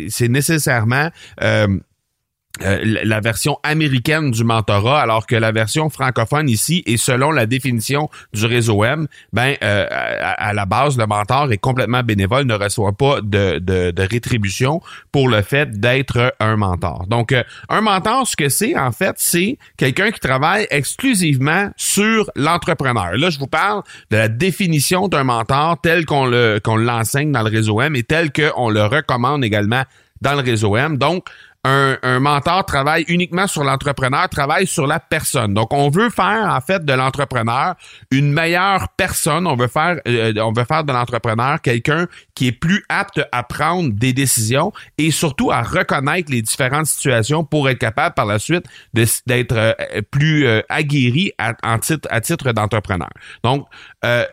c'est 0.09 0.29
nécessairement 0.29 1.11
euh, 1.43 1.67
euh, 2.63 2.81
la 3.05 3.21
version 3.21 3.59
américaine 3.63 4.31
du 4.31 4.45
mentorat, 4.45 5.01
alors 5.01 5.27
que 5.27 5.37
la 5.37 5.53
version 5.53 5.91
francophone 5.91 6.49
ici, 6.49 6.83
et 6.87 6.97
selon 6.97 7.31
la 7.31 7.47
définition 7.47 8.09
du 8.33 8.47
réseau 8.47 8.85
M, 8.85 9.09
ben 9.33 9.57
euh, 9.63 9.87
à, 9.91 10.53
la 10.55 10.65
base, 10.65 10.97
le 10.97 11.07
mentor 11.07 11.53
est 11.53 11.59
complètement 11.59 12.03
bénévole, 12.03 12.45
ne 12.45 12.55
reçoit 12.55 12.93
pas 12.93 13.21
de, 13.21 13.59
de, 13.59 13.91
de 13.91 14.03
rétribution 14.03 14.81
pour 15.13 15.29
le 15.29 15.43
fait 15.43 15.79
d'être 15.79 16.35
un 16.41 16.57
mentor. 16.57 17.07
Donc, 17.09 17.33
euh, 17.33 17.43
un 17.69 17.81
mentor, 17.81 18.27
ce 18.27 18.37
que 18.37 18.49
c'est, 18.49 18.77
en 18.77 18.93
fait, 18.93 19.15
c'est 19.17 19.59
quelqu'un 19.77 20.11
qui 20.11 20.21
travaille 20.21 20.67
exclusivement 20.71 21.71
sur 21.77 22.31
l'entrepreneur. 22.37 23.13
Là, 23.17 23.31
je 23.31 23.39
vous 23.39 23.47
parle 23.47 23.83
de 24.11 24.17
la 24.17 24.29
définition 24.29 25.09
d'un 25.09 25.25
mentor 25.25 25.79
tel 25.83 26.07
qu'on 26.07 26.27
le 26.27 26.61
qu'on 26.63 26.77
l'enseigne 26.77 27.33
dans 27.33 27.43
le 27.43 27.51
réseau 27.51 27.81
M 27.81 27.97
et 27.97 28.03
tel 28.03 28.33
qu'on 28.33 28.71
le 28.71 28.85
recommande 28.85 29.45
également 29.45 29.83
dans 30.21 30.35
le 30.35 30.41
réseau 30.41 30.77
M. 30.77 30.97
Donc, 30.97 31.27
un, 31.67 32.21
mentor 32.21 32.65
travaille 32.65 33.05
uniquement 33.09 33.47
sur 33.47 33.65
l'entrepreneur, 33.65 34.29
travaille 34.29 34.67
sur 34.67 34.87
la 34.87 35.01
personne. 35.01 35.55
Donc, 35.55 35.73
on 35.73 35.91
veut 35.91 36.11
faire 36.11 36.49
en 36.49 36.61
fait 36.61 36.85
de 36.85 36.93
l'entrepreneur 36.93 37.75
une 38.11 38.33
meilleure 38.33 38.89
personne. 38.97 39.47
On 39.47 39.57
veut 39.57 39.67
faire, 39.69 40.01
euh, 40.07 40.33
on 40.39 40.53
veut 40.53 40.65
faire 40.65 40.85
de 40.85 40.93
l'entrepreneur 40.93 41.61
quelqu'un 41.61 42.07
qui 42.35 42.49
est 42.49 42.53
plus 42.53 42.85
apte 42.89 43.21
à 43.33 43.43
prendre 43.43 43.93
des 43.93 44.13
décisions 44.13 44.73
et 44.99 45.11
surtout 45.11 45.51
à 45.51 45.63
reconnaître 45.63 46.31
les 46.31 46.43
différentes 46.43 46.87
situations 46.87 47.45
pour 47.45 47.69
être 47.69 47.79
capable 47.79 48.15
par 48.15 48.27
la 48.27 48.39
suite 48.39 48.67
d'être 48.95 49.57
euh, 49.57 49.73
plus 50.11 50.47
euh, 50.47 50.63
aguerri 50.69 51.33
à 51.39 52.21
titre 52.21 52.53
d'entrepreneur. 52.53 53.11
Donc, 53.43 53.67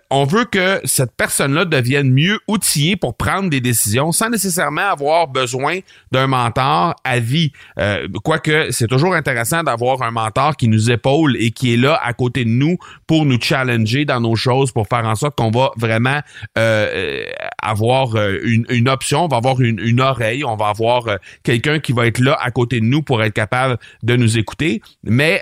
on 0.10 0.25
veut 0.25 0.46
que 0.46 0.80
cette 0.84 1.15
personne-là 1.15 1.65
devienne 1.65 2.12
mieux 2.12 2.39
outillée 2.48 2.96
pour 2.96 3.15
prendre 3.15 3.50
des 3.50 3.62
décisions 3.62 4.12
sans 4.12 4.30
nécessairement 4.30 4.89
avoir 4.89 5.27
besoin 5.27 5.80
d'un 6.12 6.27
mentor 6.27 6.96
à 7.03 7.20
vie. 7.20 7.51
Euh, 7.80 8.08
quoique, 8.24 8.68
c'est 8.72 8.88
toujours 8.88 9.13
intéressant 9.13 9.63
d'avoir 9.63 10.01
un 10.01 10.12
mentor 10.12 10.56
qui 10.56 10.68
nous 10.68 10.92
épaule 10.92 11.36
et 11.39 11.51
qui 11.51 11.74
est 11.74 11.77
là 11.77 12.00
à 12.03 12.13
côté 12.13 12.46
de 12.46 12.50
nous 12.50 12.77
pour 13.08 13.25
nous 13.25 13.39
challenger 13.42 14.06
dans 14.06 14.20
nos 14.20 14.36
choses, 14.36 14.72
pour 14.72 14.88
faire 14.88 15.06
en 15.06 15.15
sorte 15.15 15.36
qu'on 15.36 15.51
va 15.51 15.72
vraiment 15.77 16.20
euh, 16.58 17.24
avoir 17.62 18.15
euh, 18.15 18.38
une, 18.44 18.65
une, 18.70 18.89
option, 18.89 19.25
on 19.25 19.27
va 19.27 19.38
avoir 19.38 19.62
une, 19.62 19.80
une 19.80 20.01
oreille, 20.01 20.44
on 20.44 20.56
va 20.56 20.68
avoir 20.68 21.06
quelqu'un 21.44 21.80
qui 21.80 21.94
va 21.94 22.08
être 22.08 22.20
là 22.20 22.38
à 22.42 22.51
côté 22.51 22.80
de 22.80 22.86
nous 22.86 23.01
pour 23.01 23.24
être 23.24 23.34
capable 23.34 23.77
de 24.03 24.15
nous 24.15 24.38
écouter. 24.38 24.82
Mais 25.03 25.42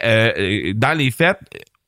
dans 0.76 0.98
les 0.98 1.12
faits, 1.12 1.38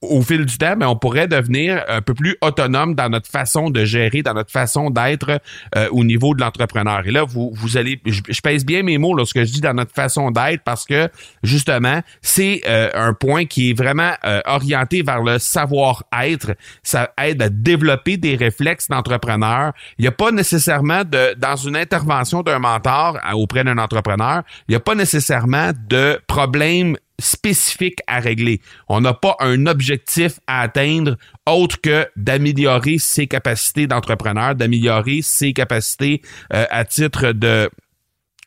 au 0.04 0.22
fil 0.22 0.46
du 0.46 0.58
temps, 0.58 0.76
mais 0.78 0.86
on 0.86 0.96
pourrait 0.96 1.28
devenir 1.28 1.84
un 1.88 2.02
peu 2.02 2.14
plus 2.14 2.36
autonome 2.42 2.96
dans 2.96 3.10
notre 3.10 3.30
façon 3.30 3.70
de 3.70 3.86
gérer, 3.86 4.22
dans 4.22 4.34
notre 4.34 4.52
façon 4.52 4.90
d'être 4.90 5.40
euh, 5.76 5.88
au 5.92 6.04
niveau 6.04 6.36
de 6.36 6.42
l'entrepreneur. 6.42 7.06
Et 7.06 7.12
là, 7.12 7.24
vous, 7.24 7.52
vous 7.54 7.78
allez, 7.78 8.00
je, 8.06 8.42
pèse 8.42 8.66
bien 8.66 8.84
mes 8.84 8.98
mots 8.98 9.16
lorsque 9.16 9.40
je 9.40 9.52
dis 9.52 9.62
dans 9.62 9.74
notre 9.74 9.94
façon 9.94 10.32
d'être 10.32 10.64
parce 10.64 10.86
que 10.86 11.10
justement, 11.44 12.02
c'est 12.22 12.62
euh, 12.68 12.90
un 12.94 13.14
point 13.14 13.46
qui 13.46 13.72
est 13.72 13.74
vraiment 13.74 14.14
euh, 14.26 14.42
orienté 14.46 15.02
vers 15.02 15.22
le 15.22 15.40
savoir-être. 15.40 16.56
Ça 16.84 17.12
aide 17.22 17.42
à 17.42 17.50
développer 17.50 18.18
des 18.18 18.36
réflexes 18.36 18.90
d'entrepreneur. 18.90 19.74
Il 19.98 20.04
n'y 20.04 20.08
a 20.08 20.12
pas 20.12 20.32
nécessairement 20.32 21.04
de, 21.04 21.34
dans 21.38 21.56
une 21.56 21.76
intervention 21.76 22.42
d'un 22.42 22.60
mentor 22.60 23.20
auprès 23.34 23.64
d'un 23.64 23.78
entrepreneur, 23.78 24.44
il 24.68 24.72
n'y 24.72 24.76
a 24.76 24.80
pas 24.80 24.96
nécessairement 24.96 25.72
de 25.90 26.20
problème 26.28 26.98
spécifique 27.20 28.00
à 28.08 28.20
régler. 28.20 28.62
On 28.90 29.02
n'a 29.02 29.14
pas 29.14 29.36
un 29.40 29.66
objectif 29.66 30.40
à 30.48 30.62
atteindre 30.62 31.18
autre 31.48 31.80
que 31.82 32.08
d'améliorer 32.16 32.98
ses 32.98 33.28
capacités 33.28 33.88
d'entrepreneur, 33.88 34.56
d'améliorer 34.56 35.22
ses 35.22 35.54
capacités 35.54 36.22
euh, 36.54 36.66
à 36.70 36.86
titre 36.86 37.32
de 37.32 37.70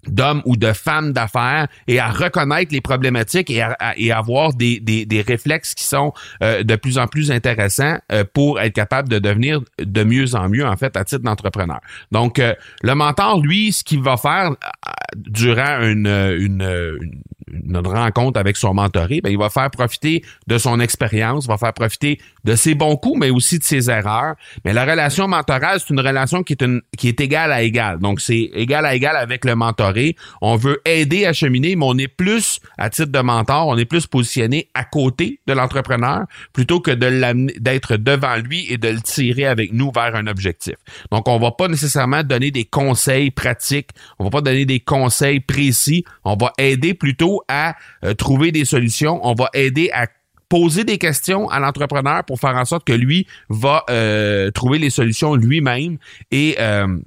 d'hommes 0.09 0.43
ou 0.45 0.57
de 0.57 0.73
femmes 0.73 1.13
d'affaires 1.13 1.69
et 1.89 1.99
à 1.99 2.09
reconnaître 2.09 2.73
les 2.73 2.81
problématiques 2.81 3.51
et 3.51 3.63
à, 3.63 3.77
et 3.97 4.13
avoir 4.13 4.55
des, 4.55 4.81
des, 4.81 5.07
des, 5.07 5.23
réflexes 5.23 5.75
qui 5.75 5.85
sont 5.85 6.13
euh, 6.43 6.63
de 6.63 6.77
plus 6.77 6.99
en 6.99 7.07
plus 7.07 7.31
intéressants 7.31 7.99
euh, 8.13 8.25
pour 8.33 8.61
être 8.61 8.75
capable 8.75 9.09
de 9.09 9.19
devenir 9.19 9.61
de 9.79 10.05
mieux 10.05 10.35
en 10.35 10.49
mieux 10.49 10.67
en 10.67 10.77
fait 10.77 10.97
à 10.97 11.05
titre 11.05 11.23
d'entrepreneur. 11.23 11.81
Donc 12.13 12.41
le 12.83 12.95
mentor 12.95 13.41
lui 13.41 13.73
ce 13.73 13.83
qu'il 13.85 14.03
va 14.03 14.17
faire 14.17 14.51
durant 15.17 15.83
une, 15.83 16.07
une, 16.07 16.99
une 17.49 17.77
rencontre 17.77 18.39
avec 18.39 18.57
son 18.57 18.75
mentoré, 18.75 19.21
ben, 19.21 19.31
il 19.31 19.39
va 19.39 19.51
faire 19.51 19.71
profiter 19.71 20.25
de 20.47 20.59
son 20.59 20.81
expérience, 20.81 21.47
va 21.47 21.57
faire 21.57 21.73
profiter 21.73 22.21
de 22.45 22.55
ses 22.55 22.75
bons 22.75 22.97
coups, 22.97 23.19
mais 23.21 23.31
aussi 23.31 23.59
de 23.59 23.65
ses 23.65 23.91
erreurs. 23.91 24.35
Mais 24.65 24.73
la 24.73 24.85
relation 24.85 25.29
mentorale, 25.29 25.81
c'est 25.81 25.91
une 25.91 26.01
relation 26.01 26.43
qui 26.43 26.55
est, 26.55 26.63
une, 26.63 26.83
qui 26.97 27.09
est 27.09 27.21
égale 27.21 27.53
à 27.53 27.63
égale. 27.63 27.99
Donc, 27.99 28.21
c'est 28.21 28.51
égal 28.55 28.85
à 28.85 28.95
égal 28.95 29.17
avec 29.17 29.45
le 29.45 29.55
mentoré. 29.55 29.96
On 30.41 30.57
veut 30.57 30.81
aider 30.85 31.27
à 31.27 31.33
cheminer, 31.33 31.77
mais 31.77 31.87
on 31.87 31.99
est 31.99 32.09
plus, 32.09 32.61
à 32.79 32.91
titre 32.91 33.13
de 33.13 33.19
mentor, 33.21 33.69
on 33.69 33.77
est 33.77 33.85
plus 33.85 34.07
positionné 34.07 34.69
à 34.75 34.85
côté 34.85 35.41
de 35.47 35.53
l'entrepreneur 35.53 36.25
plutôt 36.53 36.81
que 36.81 36.91
d'être 36.91 37.97
devant 37.97 38.37
lui 38.37 38.67
et 38.71 38.79
de 38.79 38.89
le 38.89 39.01
tirer 39.01 39.47
avec 39.47 39.73
nous 39.73 39.91
vers 39.95 40.15
un 40.15 40.27
objectif. 40.27 40.75
Donc, 41.11 41.29
on 41.29 41.39
va 41.39 41.53
pas 41.53 41.69
nécessairement 41.69 42.23
donner 42.23 42.51
des 42.51 42.65
conseils 42.65 43.31
pratiques. 43.31 43.91
On 44.19 44.25
va 44.25 44.31
pas 44.31 44.41
donner 44.41 44.65
des 44.65 44.81
conseils 44.81 45.41
précis. 45.41 46.05
On 46.25 46.37
va 46.37 46.53
aider 46.59 46.95
plutôt 46.95 47.43
à 47.49 47.75
euh, 48.05 48.15
trouver 48.15 48.53
des 48.53 48.65
solutions. 48.65 49.21
On 49.23 49.35
va 49.35 49.49
aider 49.55 49.91
à 49.93 50.07
poser 50.49 50.85
des 50.85 50.99
questions 50.99 51.49
à 51.49 51.59
l'entrepreneur 51.59 52.25
pour 52.25 52.39
faire 52.39 52.55
en 52.55 52.65
sorte 52.65 52.87
que 52.87 52.93
lui 52.93 53.27
va 53.49 53.85
euh, 53.91 54.51
trouver 54.51 54.79
les 54.79 54.91
solutions 54.91 55.35
lui-même 55.35 55.99
et 56.31 56.57
euh, 56.61 56.99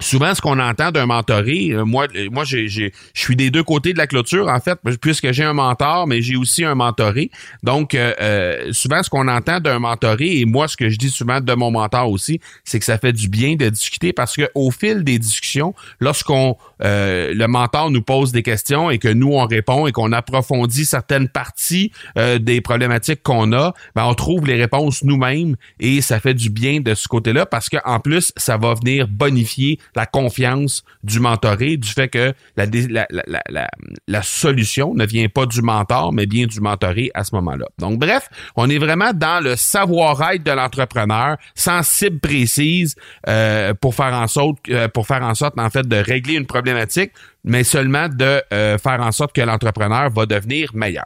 souvent 0.00 0.34
ce 0.34 0.40
qu'on 0.40 0.58
entend 0.58 0.90
d'un 0.90 1.06
mentoré, 1.06 1.70
euh, 1.70 1.84
moi, 1.84 2.06
euh, 2.16 2.28
je 2.44 2.90
suis 3.14 3.36
des 3.36 3.50
deux 3.50 3.62
côtés 3.62 3.92
de 3.92 3.98
la 3.98 4.06
clôture 4.06 4.48
en 4.48 4.58
fait, 4.58 4.78
puisque 5.00 5.30
j'ai 5.32 5.44
un 5.44 5.52
mentor, 5.52 6.06
mais 6.08 6.20
j'ai 6.20 6.36
aussi 6.36 6.64
un 6.64 6.74
mentoré. 6.74 7.30
Donc, 7.62 7.94
euh, 7.94 8.72
souvent 8.72 9.02
ce 9.02 9.10
qu'on 9.10 9.28
entend 9.28 9.60
d'un 9.60 9.78
mentoré 9.78 10.40
et 10.40 10.44
moi 10.46 10.66
ce 10.66 10.76
que 10.76 10.88
je 10.88 10.98
dis 10.98 11.10
souvent 11.10 11.40
de 11.40 11.54
mon 11.54 11.70
mentor 11.70 12.10
aussi, 12.10 12.40
c'est 12.64 12.78
que 12.78 12.84
ça 12.84 12.98
fait 12.98 13.12
du 13.12 13.28
bien 13.28 13.54
de 13.54 13.68
discuter 13.68 14.12
parce 14.12 14.34
que 14.34 14.50
au 14.54 14.70
fil 14.70 15.04
des 15.04 15.18
discussions, 15.18 15.74
lorsqu'on 16.00 16.56
le 16.80 17.46
mentor 17.46 17.90
nous 17.90 18.02
pose 18.02 18.32
des 18.32 18.42
questions 18.42 18.90
et 18.90 18.98
que 18.98 19.08
nous 19.08 19.32
on 19.32 19.46
répond 19.46 19.86
et 19.86 19.92
qu'on 19.92 20.12
approfondit 20.12 20.84
certaines 20.84 21.28
parties 21.28 21.92
des 22.40 22.60
problématiques 22.60 23.22
qu'on 23.22 23.52
a, 23.52 23.72
ben 23.94 24.04
on 24.04 24.14
trouve 24.14 24.46
les 24.46 24.56
réponses 24.56 25.02
nous-mêmes 25.02 25.56
et 25.80 26.02
ça 26.02 26.20
fait 26.20 26.34
du 26.34 26.50
bien 26.50 26.80
de 26.80 26.94
ce 26.94 27.08
côté-là 27.08 27.46
parce 27.46 27.68
que 27.68 27.78
en 27.84 28.00
plus 28.00 28.32
ça 28.36 28.58
va 28.58 28.74
venir 28.74 29.08
bonifier 29.08 29.78
la 29.94 30.06
confiance 30.06 30.84
du 31.02 31.20
mentoré, 31.20 31.76
du 31.76 31.88
fait 31.88 32.08
que 32.08 32.32
la, 32.56 34.22
solution 34.22 34.94
ne 34.94 35.06
vient 35.06 35.28
pas 35.28 35.46
du 35.46 35.62
mentor, 35.62 36.12
mais 36.12 36.26
bien 36.26 36.46
du 36.46 36.60
mentoré 36.60 37.10
à 37.14 37.24
ce 37.24 37.34
moment-là. 37.34 37.66
Donc, 37.78 37.98
bref, 37.98 38.28
on 38.56 38.68
est 38.70 38.78
vraiment 38.78 39.12
dans 39.12 39.42
le 39.42 39.56
savoir-être 39.56 40.42
de 40.42 40.50
l'entrepreneur, 40.50 41.36
sans 41.54 41.82
cible 41.82 42.20
précise 42.20 42.96
euh, 43.28 43.74
pour 43.74 43.94
faire 43.94 44.14
en 44.14 44.26
sorte, 44.26 44.58
euh, 44.70 44.88
pour 44.88 45.06
faire 45.06 45.22
en 45.22 45.34
sorte, 45.34 45.58
en 45.58 45.70
fait, 45.70 45.86
de 45.86 45.96
régler 45.96 46.34
une 46.34 46.46
problématique, 46.46 47.12
mais 47.44 47.64
seulement 47.64 48.08
de 48.08 48.42
euh, 48.52 48.78
faire 48.78 49.00
en 49.00 49.12
sorte 49.12 49.34
que 49.34 49.42
l'entrepreneur 49.42 50.10
va 50.10 50.26
devenir 50.26 50.70
meilleur. 50.74 51.04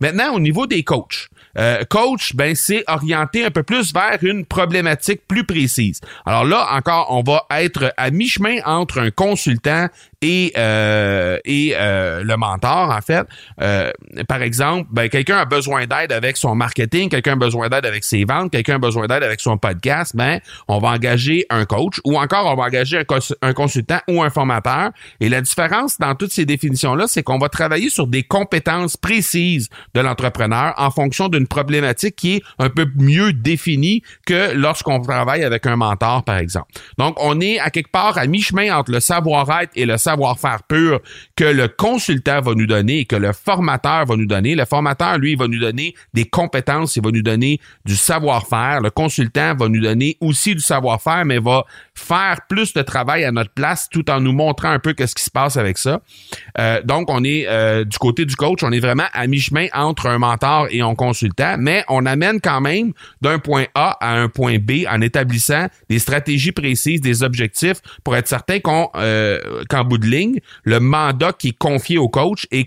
Maintenant, 0.00 0.34
au 0.34 0.40
niveau 0.40 0.66
des 0.66 0.84
coachs, 0.84 1.28
euh, 1.58 1.84
coach, 1.88 2.34
ben 2.34 2.54
c'est 2.54 2.84
orienté 2.86 3.44
un 3.44 3.50
peu 3.50 3.62
plus 3.62 3.92
vers 3.92 4.18
une 4.22 4.44
problématique 4.44 5.22
plus 5.26 5.44
précise. 5.44 6.00
Alors 6.26 6.44
là, 6.44 6.68
encore, 6.72 7.08
on 7.10 7.22
va 7.22 7.46
être 7.58 7.92
à 7.96 8.10
mi-chemin 8.10 8.58
entre 8.64 9.00
un 9.00 9.10
consultant 9.10 9.88
et 10.22 10.52
euh, 10.56 11.38
et 11.44 11.74
euh, 11.76 12.22
le 12.22 12.36
mentor 12.36 12.90
en 12.90 13.00
fait. 13.00 13.26
par 14.28 14.42
exemple, 14.42 14.88
ben 14.92 15.08
quelqu'un 15.08 15.38
a 15.38 15.44
besoin 15.44 15.86
d'aide 15.86 16.12
avec 16.12 16.36
son 16.36 16.54
marketing, 16.54 17.08
quelqu'un 17.08 17.32
a 17.32 17.36
besoin 17.36 17.68
d'aide 17.68 17.86
avec 17.86 18.04
ses 18.04 18.24
ventes, 18.24 18.52
quelqu'un 18.52 18.76
a 18.76 18.78
besoin 18.78 19.06
d'aide 19.06 19.22
avec 19.22 19.40
son 19.40 19.58
podcast. 19.58 20.14
Ben 20.14 20.40
on 20.68 20.78
va 20.78 20.90
engager 20.90 21.46
un 21.50 21.64
coach 21.64 22.00
ou 22.04 22.18
encore 22.18 22.46
on 22.46 22.54
va 22.54 22.64
engager 22.64 22.98
un, 22.98 23.04
un 23.42 23.52
consultant 23.52 24.00
ou 24.08 24.22
un 24.22 24.30
formateur. 24.30 24.90
Et 25.20 25.28
la 25.28 25.40
différence 25.40 25.98
dans 25.98 26.14
toutes 26.14 26.32
ces 26.32 26.46
définitions 26.46 26.94
là, 26.94 27.06
c'est 27.08 27.22
qu'on 27.22 27.38
va 27.38 27.48
travailler 27.48 27.90
sur 27.90 28.06
des 28.06 28.22
compétences 28.22 28.96
précises 28.96 29.68
de 29.94 30.00
l'entrepreneur 30.00 30.74
en 30.76 30.90
fonction 30.90 31.28
de 31.28 31.40
une 31.40 31.46
problématique 31.46 32.16
qui 32.16 32.36
est 32.36 32.42
un 32.58 32.68
peu 32.68 32.86
mieux 32.96 33.32
définie 33.32 34.02
que 34.26 34.52
lorsqu'on 34.54 35.00
travaille 35.00 35.42
avec 35.42 35.66
un 35.66 35.76
mentor, 35.76 36.22
par 36.22 36.36
exemple. 36.36 36.72
Donc, 36.98 37.16
on 37.18 37.40
est 37.40 37.58
à 37.58 37.70
quelque 37.70 37.90
part 37.90 38.18
à 38.18 38.26
mi-chemin 38.26 38.76
entre 38.76 38.92
le 38.92 39.00
savoir-être 39.00 39.72
et 39.74 39.86
le 39.86 39.96
savoir-faire 40.10 40.62
pur 40.68 41.00
que 41.36 41.44
le 41.44 41.68
consultant 41.68 42.40
va 42.40 42.54
nous 42.54 42.66
donner 42.66 43.00
et 43.00 43.04
que 43.04 43.16
le 43.16 43.32
formateur 43.32 44.06
va 44.06 44.16
nous 44.16 44.26
donner. 44.26 44.54
Le 44.54 44.64
formateur, 44.64 45.18
lui, 45.18 45.34
va 45.34 45.48
nous 45.48 45.58
donner 45.58 45.94
des 46.14 46.24
compétences, 46.24 46.96
il 46.96 47.02
va 47.02 47.10
nous 47.10 47.22
donner 47.22 47.60
du 47.84 47.96
savoir-faire. 47.96 48.80
Le 48.80 48.90
consultant 48.90 49.54
va 49.54 49.68
nous 49.68 49.80
donner 49.80 50.16
aussi 50.20 50.54
du 50.54 50.60
savoir-faire, 50.60 51.24
mais 51.24 51.38
va 51.38 51.64
faire 51.94 52.38
plus 52.48 52.72
de 52.72 52.82
travail 52.82 53.24
à 53.24 53.32
notre 53.32 53.52
place 53.52 53.88
tout 53.90 54.10
en 54.10 54.20
nous 54.20 54.32
montrant 54.32 54.70
un 54.70 54.78
peu 54.78 54.92
qu'est-ce 54.92 55.14
qui 55.14 55.24
se 55.24 55.30
passe 55.30 55.56
avec 55.56 55.78
ça. 55.78 56.00
Euh, 56.58 56.80
donc, 56.82 57.10
on 57.10 57.24
est 57.24 57.46
euh, 57.48 57.84
du 57.84 57.98
côté 57.98 58.24
du 58.24 58.36
coach, 58.36 58.62
on 58.62 58.72
est 58.72 58.80
vraiment 58.80 59.06
à 59.12 59.26
mi-chemin 59.26 59.66
entre 59.72 60.06
un 60.06 60.18
mentor 60.18 60.68
et 60.70 60.80
un 60.80 60.94
consultant 60.94 61.30
mais 61.58 61.84
on 61.88 62.06
amène 62.06 62.40
quand 62.40 62.60
même 62.60 62.92
d'un 63.20 63.38
point 63.38 63.66
A 63.74 63.96
à 64.00 64.14
un 64.14 64.28
point 64.28 64.58
B 64.58 64.84
en 64.88 65.00
établissant 65.00 65.66
des 65.88 65.98
stratégies 65.98 66.52
précises, 66.52 67.00
des 67.00 67.22
objectifs 67.22 67.80
pour 68.04 68.16
être 68.16 68.28
certain 68.28 68.60
qu'on, 68.60 68.90
euh, 68.96 69.64
qu'en 69.68 69.84
bout 69.84 69.98
de 70.00 70.06
ligne, 70.06 70.40
le 70.64 70.80
mandat 70.80 71.32
qui 71.32 71.48
est 71.48 71.58
confié 71.58 71.98
au 71.98 72.08
coach 72.08 72.46
est, 72.50 72.64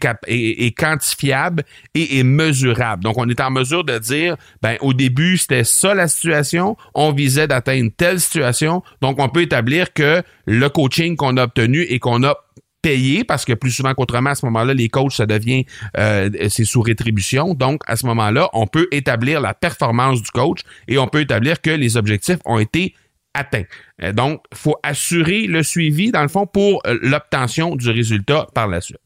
quantifiable 0.77 1.63
et 1.93 2.19
est 2.19 2.23
mesurable. 2.23 3.03
Donc, 3.03 3.17
on 3.17 3.27
est 3.29 3.41
en 3.41 3.51
mesure 3.51 3.83
de 3.83 3.97
dire, 3.99 4.37
ben, 4.61 4.77
au 4.81 4.93
début, 4.93 5.37
c'était 5.37 5.63
ça 5.63 5.93
la 5.93 6.07
situation, 6.07 6.77
on 6.93 7.11
visait 7.11 7.47
d'atteindre 7.47 7.91
telle 7.95 8.19
situation, 8.19 8.83
donc 9.01 9.19
on 9.19 9.29
peut 9.29 9.41
établir 9.41 9.93
que 9.93 10.21
le 10.45 10.69
coaching 10.69 11.15
qu'on 11.15 11.37
a 11.37 11.43
obtenu 11.43 11.81
et 11.81 11.99
qu'on 11.99 12.23
a 12.23 12.35
payé 12.83 13.23
parce 13.23 13.45
que 13.45 13.53
plus 13.53 13.71
souvent 13.71 13.95
qu'autrement 13.95 14.31
à 14.31 14.35
ce 14.35 14.45
moment-là 14.45 14.75
les 14.75 14.89
coachs 14.89 15.13
ça 15.13 15.25
devient 15.25 15.65
euh, 15.97 16.29
c'est 16.49 16.65
sous 16.65 16.81
rétribution. 16.81 17.55
Donc 17.55 17.81
à 17.87 17.95
ce 17.95 18.05
moment-là 18.05 18.49
on 18.53 18.67
peut 18.67 18.87
établir 18.91 19.41
la 19.41 19.55
performance 19.55 20.21
du 20.21 20.29
coach 20.29 20.59
et 20.87 20.99
on 20.99 21.07
peut 21.07 21.21
établir 21.21 21.61
que 21.61 21.71
les 21.71 21.97
objectifs 21.97 22.39
ont 22.45 22.59
été 22.59 22.93
atteints 23.33 23.63
euh, 24.01 24.11
donc 24.11 24.43
faut 24.53 24.77
assurer 24.83 25.47
le 25.47 25.63
suivi 25.63 26.11
dans 26.11 26.21
le 26.21 26.27
fond 26.27 26.45
pour 26.45 26.81
euh, 26.85 26.97
l'obtention 27.01 27.75
du 27.75 27.89
résultat 27.89 28.47
par 28.53 28.67
la 28.67 28.81
suite 28.81 28.97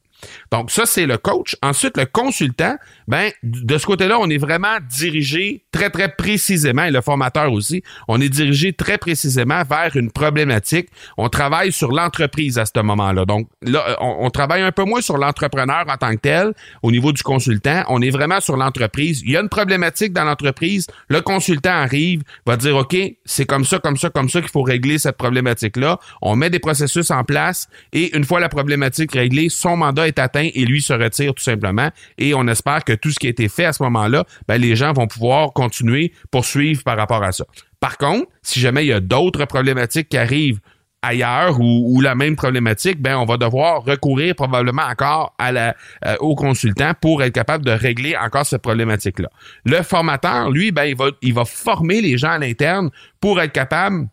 donc, 0.50 0.70
ça, 0.70 0.86
c'est 0.86 1.06
le 1.06 1.18
coach. 1.18 1.56
Ensuite, 1.62 1.96
le 1.96 2.06
consultant, 2.06 2.76
ben, 3.08 3.30
de 3.42 3.78
ce 3.78 3.86
côté-là, 3.86 4.18
on 4.20 4.28
est 4.28 4.36
vraiment 4.36 4.76
dirigé 4.90 5.64
très, 5.72 5.88
très 5.88 6.14
précisément, 6.14 6.84
et 6.84 6.90
le 6.90 7.00
formateur 7.00 7.50
aussi, 7.52 7.82
on 8.06 8.20
est 8.20 8.28
dirigé 8.28 8.74
très 8.74 8.98
précisément 8.98 9.62
vers 9.68 9.96
une 9.96 10.10
problématique. 10.10 10.88
On 11.16 11.30
travaille 11.30 11.72
sur 11.72 11.90
l'entreprise 11.90 12.58
à 12.58 12.66
ce 12.66 12.80
moment-là. 12.82 13.24
Donc, 13.24 13.48
là, 13.62 13.82
euh, 13.88 13.94
on, 14.00 14.28
travaille 14.28 14.60
un 14.60 14.72
peu 14.72 14.84
moins 14.84 15.00
sur 15.00 15.16
l'entrepreneur 15.16 15.86
en 15.88 15.96
tant 15.96 16.10
que 16.12 16.20
tel 16.20 16.52
au 16.82 16.90
niveau 16.90 17.12
du 17.12 17.22
consultant. 17.22 17.82
On 17.88 18.02
est 18.02 18.10
vraiment 18.10 18.40
sur 18.40 18.58
l'entreprise. 18.58 19.22
Il 19.24 19.30
y 19.30 19.38
a 19.38 19.40
une 19.40 19.48
problématique 19.48 20.12
dans 20.12 20.24
l'entreprise. 20.24 20.86
Le 21.08 21.22
consultant 21.22 21.72
arrive, 21.72 22.22
va 22.44 22.58
dire, 22.58 22.76
OK, 22.76 22.94
c'est 23.24 23.46
comme 23.46 23.64
ça, 23.64 23.78
comme 23.78 23.96
ça, 23.96 24.10
comme 24.10 24.28
ça 24.28 24.40
qu'il 24.42 24.50
faut 24.50 24.62
régler 24.62 24.98
cette 24.98 25.16
problématique-là. 25.16 25.98
On 26.20 26.36
met 26.36 26.50
des 26.50 26.58
processus 26.58 27.10
en 27.10 27.24
place 27.24 27.68
et 27.94 28.14
une 28.14 28.24
fois 28.24 28.38
la 28.38 28.50
problématique 28.50 29.12
réglée, 29.12 29.48
son 29.48 29.78
mandat 29.78 30.08
est 30.08 30.18
atteint 30.18 30.50
et 30.52 30.64
lui 30.66 30.82
se 30.82 30.92
retire 30.92 31.32
tout 31.32 31.42
simplement. 31.42 31.90
Et 32.18 32.34
on 32.34 32.46
espère 32.48 32.84
que 32.84 32.97
tout 32.98 33.10
ce 33.10 33.18
qui 33.18 33.26
a 33.26 33.30
été 33.30 33.48
fait 33.48 33.64
à 33.64 33.72
ce 33.72 33.82
moment-là, 33.82 34.24
ben, 34.46 34.60
les 34.60 34.76
gens 34.76 34.92
vont 34.92 35.06
pouvoir 35.06 35.52
continuer, 35.52 36.12
poursuivre 36.30 36.82
par 36.84 36.96
rapport 36.96 37.22
à 37.22 37.32
ça. 37.32 37.44
Par 37.80 37.96
contre, 37.96 38.26
si 38.42 38.60
jamais 38.60 38.84
il 38.84 38.88
y 38.88 38.92
a 38.92 39.00
d'autres 39.00 39.44
problématiques 39.44 40.08
qui 40.08 40.16
arrivent 40.16 40.60
ailleurs 41.02 41.60
ou, 41.60 42.00
la 42.00 42.14
même 42.14 42.36
problématique, 42.36 43.00
ben 43.00 43.16
on 43.16 43.24
va 43.24 43.36
devoir 43.36 43.84
recourir 43.84 44.34
probablement 44.34 44.82
encore 44.82 45.34
à 45.38 45.52
la, 45.52 45.76
euh, 46.04 46.16
au 46.20 46.34
consultant 46.34 46.92
pour 47.00 47.22
être 47.22 47.32
capable 47.32 47.64
de 47.64 47.70
régler 47.70 48.16
encore 48.16 48.46
cette 48.46 48.62
problématique-là. 48.62 49.28
Le 49.64 49.82
formateur, 49.82 50.50
lui, 50.50 50.72
ben 50.72 50.84
il 50.84 50.96
va, 50.96 51.10
il 51.22 51.34
va 51.34 51.44
former 51.44 52.00
les 52.00 52.18
gens 52.18 52.30
à 52.30 52.38
l'interne 52.38 52.90
pour 53.20 53.40
être 53.40 53.52
capable 53.52 54.08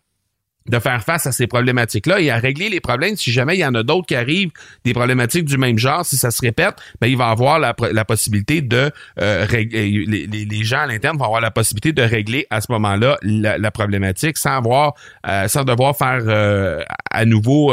de 0.68 0.78
faire 0.78 1.02
face 1.02 1.26
à 1.26 1.32
ces 1.32 1.46
problématiques-là 1.46 2.20
et 2.20 2.30
à 2.30 2.38
régler 2.38 2.68
les 2.68 2.80
problèmes. 2.80 3.16
Si 3.16 3.32
jamais 3.32 3.56
il 3.56 3.60
y 3.60 3.66
en 3.66 3.74
a 3.74 3.82
d'autres 3.82 4.06
qui 4.06 4.14
arrivent, 4.14 4.50
des 4.84 4.92
problématiques 4.92 5.44
du 5.44 5.58
même 5.58 5.78
genre, 5.78 6.04
si 6.04 6.16
ça 6.16 6.30
se 6.30 6.40
répète, 6.40 6.74
ben 7.00 7.08
il 7.08 7.16
va 7.16 7.28
avoir 7.28 7.58
la, 7.58 7.74
possibilité 8.04 8.60
de 8.60 8.90
euh, 9.20 9.46
régler, 9.48 10.06
les, 10.06 10.64
gens 10.64 10.80
à 10.80 10.86
l'interne 10.86 11.16
vont 11.16 11.24
avoir 11.24 11.40
la 11.40 11.50
possibilité 11.50 11.92
de 11.92 12.02
régler 12.02 12.46
à 12.50 12.60
ce 12.60 12.70
moment-là 12.72 13.18
la, 13.22 13.70
problématique 13.70 14.36
sans 14.36 14.56
avoir, 14.56 14.94
euh, 15.28 15.48
sans 15.48 15.64
devoir 15.64 15.96
faire 15.96 16.22
euh, 16.26 16.82
à 17.10 17.24
nouveau, 17.24 17.72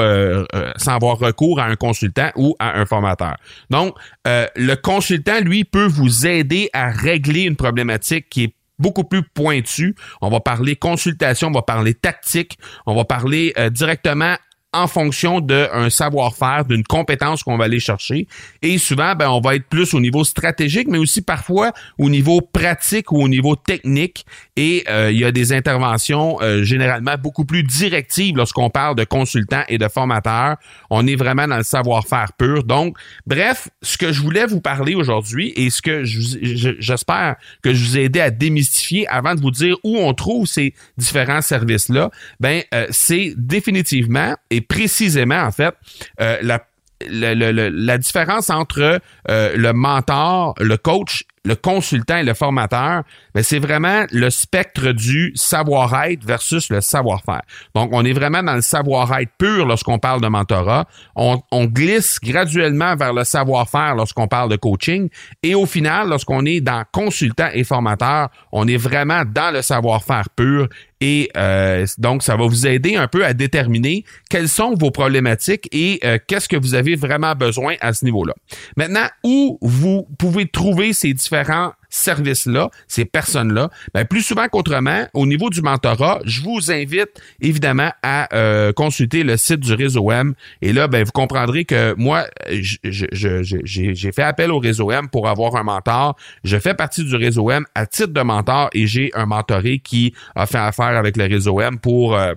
sans 0.77 0.95
avoir 0.95 1.17
recours 1.17 1.59
à 1.59 1.65
un 1.65 1.75
consultant 1.75 2.31
ou 2.35 2.55
à 2.59 2.79
un 2.79 2.85
formateur. 2.85 3.35
Donc, 3.69 3.95
le 4.25 4.75
consultant, 4.75 5.39
lui, 5.41 5.63
peut 5.63 5.85
vous 5.85 6.25
aider 6.25 6.69
à 6.73 6.89
régler 6.89 7.41
une 7.41 7.55
problématique 7.55 8.29
qui 8.29 8.43
est 8.45 8.53
beaucoup 8.83 9.05
plus 9.05 9.23
pointu. 9.23 9.95
On 10.21 10.29
va 10.29 10.41
parler 10.41 10.75
consultation, 10.75 11.47
on 11.47 11.51
va 11.51 11.63
parler 11.63 11.95
tactique, 11.95 12.59
on 12.85 12.93
va 12.93 13.05
parler 13.05 13.53
euh, 13.57 13.69
directement 13.69 14.35
en 14.73 14.87
fonction 14.87 15.39
d'un 15.39 15.89
savoir-faire, 15.89 16.65
d'une 16.65 16.83
compétence 16.83 17.43
qu'on 17.43 17.57
va 17.57 17.65
aller 17.65 17.79
chercher. 17.79 18.27
Et 18.61 18.77
souvent, 18.77 19.15
ben, 19.15 19.29
on 19.29 19.39
va 19.39 19.55
être 19.55 19.67
plus 19.67 19.93
au 19.93 19.99
niveau 19.99 20.23
stratégique, 20.23 20.87
mais 20.89 20.97
aussi 20.97 21.21
parfois 21.21 21.71
au 21.97 22.09
niveau 22.09 22.41
pratique 22.41 23.11
ou 23.11 23.21
au 23.21 23.27
niveau 23.27 23.55
technique. 23.55 24.25
Et 24.55 24.83
euh, 24.89 25.11
il 25.11 25.19
y 25.19 25.25
a 25.25 25.31
des 25.31 25.53
interventions 25.53 26.39
euh, 26.41 26.63
généralement 26.63 27.15
beaucoup 27.21 27.45
plus 27.45 27.63
directives 27.63 28.35
lorsqu'on 28.35 28.69
parle 28.69 28.95
de 28.95 29.03
consultants 29.03 29.63
et 29.67 29.77
de 29.77 29.87
formateurs. 29.87 30.57
On 30.89 31.05
est 31.07 31.15
vraiment 31.15 31.47
dans 31.47 31.57
le 31.57 31.63
savoir-faire 31.63 32.33
pur. 32.37 32.63
Donc, 32.63 32.97
bref, 33.25 33.69
ce 33.81 33.97
que 33.97 34.11
je 34.11 34.21
voulais 34.21 34.45
vous 34.45 34.61
parler 34.61 34.95
aujourd'hui 34.95 35.53
et 35.55 35.69
ce 35.69 35.81
que 35.81 36.03
j'espère 36.03 37.35
que 37.61 37.73
je 37.73 37.85
vous 37.85 37.97
ai 37.97 38.03
aidé 38.03 38.19
à 38.19 38.31
démystifier 38.31 39.07
avant 39.07 39.35
de 39.35 39.41
vous 39.41 39.51
dire 39.51 39.75
où 39.83 39.97
on 39.97 40.13
trouve 40.13 40.47
ces 40.47 40.73
différents 40.97 41.41
services-là, 41.41 42.09
ben, 42.39 42.63
euh, 42.73 42.87
c'est 42.89 43.33
définitivement 43.37 44.35
précisément, 44.63 45.41
en 45.41 45.51
fait, 45.51 45.75
euh, 46.21 46.37
la, 46.41 47.97
différence 47.97 48.49
entre 48.49 48.99
euh, 49.29 49.57
le 49.57 49.73
mentor, 49.73 50.55
le 50.59 50.77
coach 50.77 51.25
le 51.45 51.55
consultant 51.55 52.17
et 52.17 52.23
le 52.23 52.33
formateur, 52.33 53.03
ben 53.35 53.43
c'est 53.43 53.59
vraiment 53.59 54.05
le 54.11 54.29
spectre 54.29 54.91
du 54.91 55.33
savoir-être 55.35 56.23
versus 56.23 56.69
le 56.69 56.79
savoir-faire. 56.79 57.41
Donc, 57.75 57.89
on 57.91 58.05
est 58.05 58.13
vraiment 58.13 58.41
dans 58.43 58.55
le 58.55 58.61
savoir-être 58.61 59.31
pur 59.37 59.65
lorsqu'on 59.65 59.99
parle 59.99 60.21
de 60.21 60.27
mentorat. 60.27 60.85
On, 61.15 61.41
on 61.51 61.65
glisse 61.65 62.19
graduellement 62.23 62.95
vers 62.95 63.13
le 63.13 63.25
savoir-faire 63.25 63.95
lorsqu'on 63.95 64.27
parle 64.27 64.49
de 64.49 64.55
coaching. 64.55 65.09
Et 65.41 65.53
au 65.53 65.65
final, 65.65 66.07
lorsqu'on 66.07 66.45
est 66.45 66.61
dans 66.61 66.85
consultant 66.93 67.49
et 67.53 67.65
formateur, 67.65 68.29
on 68.53 68.67
est 68.67 68.77
vraiment 68.77 69.23
dans 69.25 69.53
le 69.53 69.61
savoir-faire 69.61 70.29
pur. 70.35 70.69
Et 71.05 71.29
euh, 71.35 71.85
donc, 71.97 72.23
ça 72.23 72.37
va 72.37 72.47
vous 72.47 72.65
aider 72.65 72.95
un 72.95 73.09
peu 73.09 73.25
à 73.25 73.33
déterminer 73.33 74.05
quelles 74.29 74.47
sont 74.47 74.73
vos 74.73 74.89
problématiques 74.89 75.67
et 75.73 75.99
euh, 76.05 76.17
qu'est-ce 76.25 76.47
que 76.47 76.55
vous 76.55 76.75
avez 76.75 76.95
vraiment 76.95 77.35
besoin 77.35 77.75
à 77.81 77.91
ce 77.91 78.05
niveau-là. 78.05 78.33
Maintenant, 78.77 79.07
où 79.21 79.57
vous 79.61 80.07
pouvez 80.17 80.47
trouver 80.47 80.93
ces 80.93 81.13
différents 81.13 81.33
différents 81.33 81.73
services-là, 81.93 82.69
ces 82.87 83.05
personnes-là, 83.05 83.69
ben, 83.93 84.05
plus 84.05 84.21
souvent 84.21 84.47
qu'autrement, 84.47 85.05
au 85.13 85.25
niveau 85.25 85.49
du 85.49 85.61
mentorat, 85.61 86.19
je 86.25 86.41
vous 86.41 86.71
invite 86.71 87.21
évidemment 87.39 87.91
à 88.01 88.33
euh, 88.35 88.73
consulter 88.73 89.23
le 89.23 89.37
site 89.37 89.59
du 89.59 89.73
réseau 89.73 90.11
M. 90.11 90.33
Et 90.61 90.73
là, 90.73 90.87
ben, 90.87 91.03
vous 91.03 91.11
comprendrez 91.11 91.65
que 91.65 91.93
moi, 91.97 92.25
j'ai 92.49 94.11
fait 94.11 94.23
appel 94.23 94.51
au 94.51 94.59
réseau 94.59 94.91
M 94.91 95.07
pour 95.09 95.27
avoir 95.27 95.55
un 95.55 95.63
mentor. 95.63 96.15
Je 96.43 96.57
fais 96.57 96.73
partie 96.73 97.03
du 97.03 97.15
réseau 97.15 97.51
M 97.51 97.65
à 97.75 97.85
titre 97.85 98.13
de 98.13 98.21
mentor 98.21 98.69
et 98.73 98.87
j'ai 98.87 99.11
un 99.13 99.25
mentoré 99.25 99.79
qui 99.79 100.13
a 100.35 100.45
fait 100.45 100.57
affaire 100.57 100.97
avec 100.97 101.17
le 101.17 101.25
réseau 101.25 101.61
M 101.61 101.79
pour... 101.79 102.15
Euh, 102.15 102.33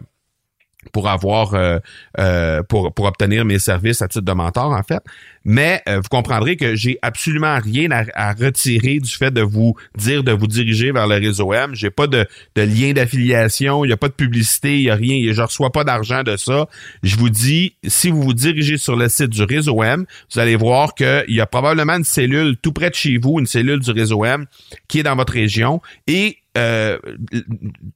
pour 0.93 1.09
avoir 1.09 1.55
euh, 1.55 1.79
euh, 2.19 2.63
pour, 2.63 2.93
pour 2.93 3.07
obtenir 3.07 3.45
mes 3.45 3.59
services 3.59 4.03
à 4.03 4.09
titre 4.09 4.25
de 4.25 4.33
mentor 4.33 4.73
en 4.73 4.83
fait. 4.83 5.03
Mais 5.45 5.83
euh, 5.89 5.97
vous 5.97 6.09
comprendrez 6.09 6.57
que 6.57 6.75
j'ai 6.75 6.99
absolument 7.03 7.59
rien 7.63 7.91
à, 7.91 8.33
retirer 8.33 8.99
du 8.99 9.11
fait 9.11 9.31
de 9.31 9.43
vous 9.43 9.77
dire 9.97 10.25
de 10.25 10.33
vous 10.33 10.47
diriger 10.49 10.91
vers 10.91 11.07
le 11.07 11.17
réseau 11.17 11.53
M. 11.53 11.71
J'ai 11.75 11.91
pas 11.91 12.07
de, 12.07 12.27
de 12.57 12.63
lien 12.63 12.93
d'affiliation 12.93 13.85
il 13.85 13.91
y 13.91 13.93
a 13.93 13.97
pas 13.97 14.09
de 14.09 14.15
publicité 14.15 14.77
il 14.77 14.83
y 14.83 14.91
a 14.91 14.97
rien 14.97 15.33
je 15.33 15.43
reçois 15.43 15.71
pas 15.71 15.85
d'argent 15.85 16.23
de 16.23 16.37
ça. 16.37 16.67
Je 17.03 17.17
vous 17.17 17.31
dis 17.31 17.77
si 17.87 18.11
vous 18.11 18.23
vous 18.23 18.35
dirigez 18.35 18.79
sur 18.79 18.97
le 18.97 19.09
site 19.09 19.31
du 19.31 19.43
réseau 19.43 19.83
M 19.83 20.05
vous 20.33 20.41
allez 20.41 20.57
voir 20.57 20.95
qu'il 20.95 21.25
y 21.29 21.41
a 21.41 21.47
probablement 21.47 21.95
une 21.95 22.05
cellule 22.05 22.57
tout 22.61 22.73
près 22.73 22.91
de 22.91 22.95
chez 22.95 23.19
vous 23.19 23.39
une 23.39 23.47
cellule 23.47 23.81
du 23.81 23.91
réseau 23.91 24.25
M 24.25 24.47
qui 24.89 25.01
est 25.01 25.05
dans 25.05 25.17
votre 25.17 25.33
région 25.33 25.81
et 26.07 26.39
euh, 26.57 26.99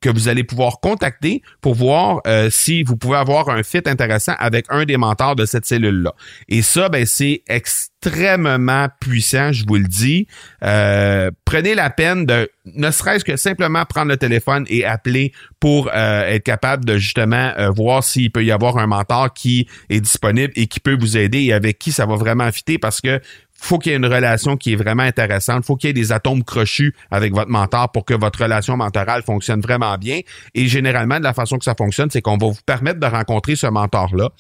que 0.01 0.11
vous 0.11 0.29
allez 0.29 0.45
pouvoir 0.45 0.81
contacter 0.81 1.43
pour 1.61 1.75
voir 1.75 2.21
euh, 2.27 2.51
si 2.51 2.83
vous 2.83 2.97
pouvez 2.97 3.17
avoir 3.17 3.49
un 3.49 3.63
fit 3.63 3.83
intéressant 3.87 4.35
avec 4.39 4.67
un 4.69 4.85
des 4.85 4.97
mentors 4.97 5.37
de 5.37 5.47
cette 5.47 5.67
cellule-là. 5.67 6.15
Et 6.49 6.63
ça, 6.63 6.89
ben, 6.89 7.07
c'est 7.07 7.43
extrêmement 7.49 8.89
puissant, 9.01 9.53
je 9.53 9.65
vous 9.67 9.77
le 9.77 9.89
dis. 9.89 10.27
Euh, 10.63 11.31
prenez 11.45 11.75
la 11.75 11.91
peine 11.91 12.27
de, 12.27 12.51
ne 12.67 12.91
serait-ce 12.91 13.25
que 13.25 13.37
simplement 13.37 13.85
prendre 13.85 14.09
le 14.09 14.17
téléphone 14.17 14.65
et 14.69 14.85
appeler 14.85 15.33
pour 15.59 15.93
être 15.93 16.45
capable 16.45 16.85
de 16.87 16.97
justement 16.97 17.53
voir 17.75 18.03
s'il 18.03 18.31
peut 18.31 18.45
y 18.45 18.51
avoir 18.51 18.79
un 18.79 18.87
mentor 18.87 19.35
qui 19.35 19.69
est 19.91 20.01
disponible 20.01 20.53
et 20.57 20.67
qui 20.67 20.81
peut 20.81 20.97
vous 20.99 21.19
aider 21.19 21.41
et 21.43 21.53
avec 21.53 21.79
qui 21.79 21.93
ça 21.93 22.07
va 22.07 22.17
vraiment 22.17 22.51
fitter 22.51 22.79
parce 22.79 23.03
que 23.03 23.21
faut 23.61 23.79
qu'il 23.79 23.93
y 23.93 23.95
ait 23.95 23.99
une 23.99 24.07
relation 24.07 24.57
qui 24.57 24.73
est 24.73 24.77
vraiment 24.77 25.03
intéressante. 25.03 25.65
faut 25.65 25.77
qu'il 25.77 25.89
y 25.89 25.91
ait 25.91 25.95
des 25.95 26.13
atomes 26.13 26.43
crochus 26.43 26.95
avec 27.11 27.35
votre 27.35 27.51
mentor 27.51 27.93
pour 27.93 28.05
que 28.05 28.15
votre 28.15 28.43
relation 28.43 28.77
mentorale 28.77 29.23
fonctionne 29.23 29.61
vraiment 29.61 29.97
bien. 29.99 30.21
Et 30.55 30.67
généralement, 30.67 31.19
de 31.19 31.25
la 31.25 31.35
façon 31.35 31.59
que 31.59 31.65
ça 31.65 31.75
fonctionne, 31.77 32.11
c'est 32.11 32.23
qu'on 32.23 32.39
va 32.39 32.47
vous 32.49 32.59
permettre 32.65 32.99
de 32.99 33.07
rencontrer 33.07 33.57
ce 33.57 33.67
mentor-là 33.67 34.31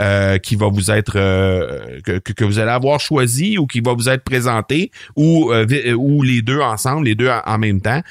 euh, 0.00 0.38
qui 0.38 0.56
va 0.56 0.68
vous 0.68 0.90
être 0.90 1.12
euh, 1.16 2.00
que, 2.02 2.18
que, 2.18 2.44
vous 2.44 2.58
allez 2.58 2.72
avoir 2.72 2.98
choisi 2.98 3.58
ou 3.58 3.66
qui 3.66 3.80
va 3.80 3.92
vous 3.94 4.08
être 4.08 4.24
présenté 4.24 4.90
ou 5.14 5.52
euh, 5.52 5.94
ou 5.94 6.22
les 6.22 6.42
deux 6.42 6.60
ensemble, 6.60 7.06
les 7.06 7.14
deux 7.14 7.30
en, 7.30 7.58
même 7.58 7.80
temps. 7.80 8.02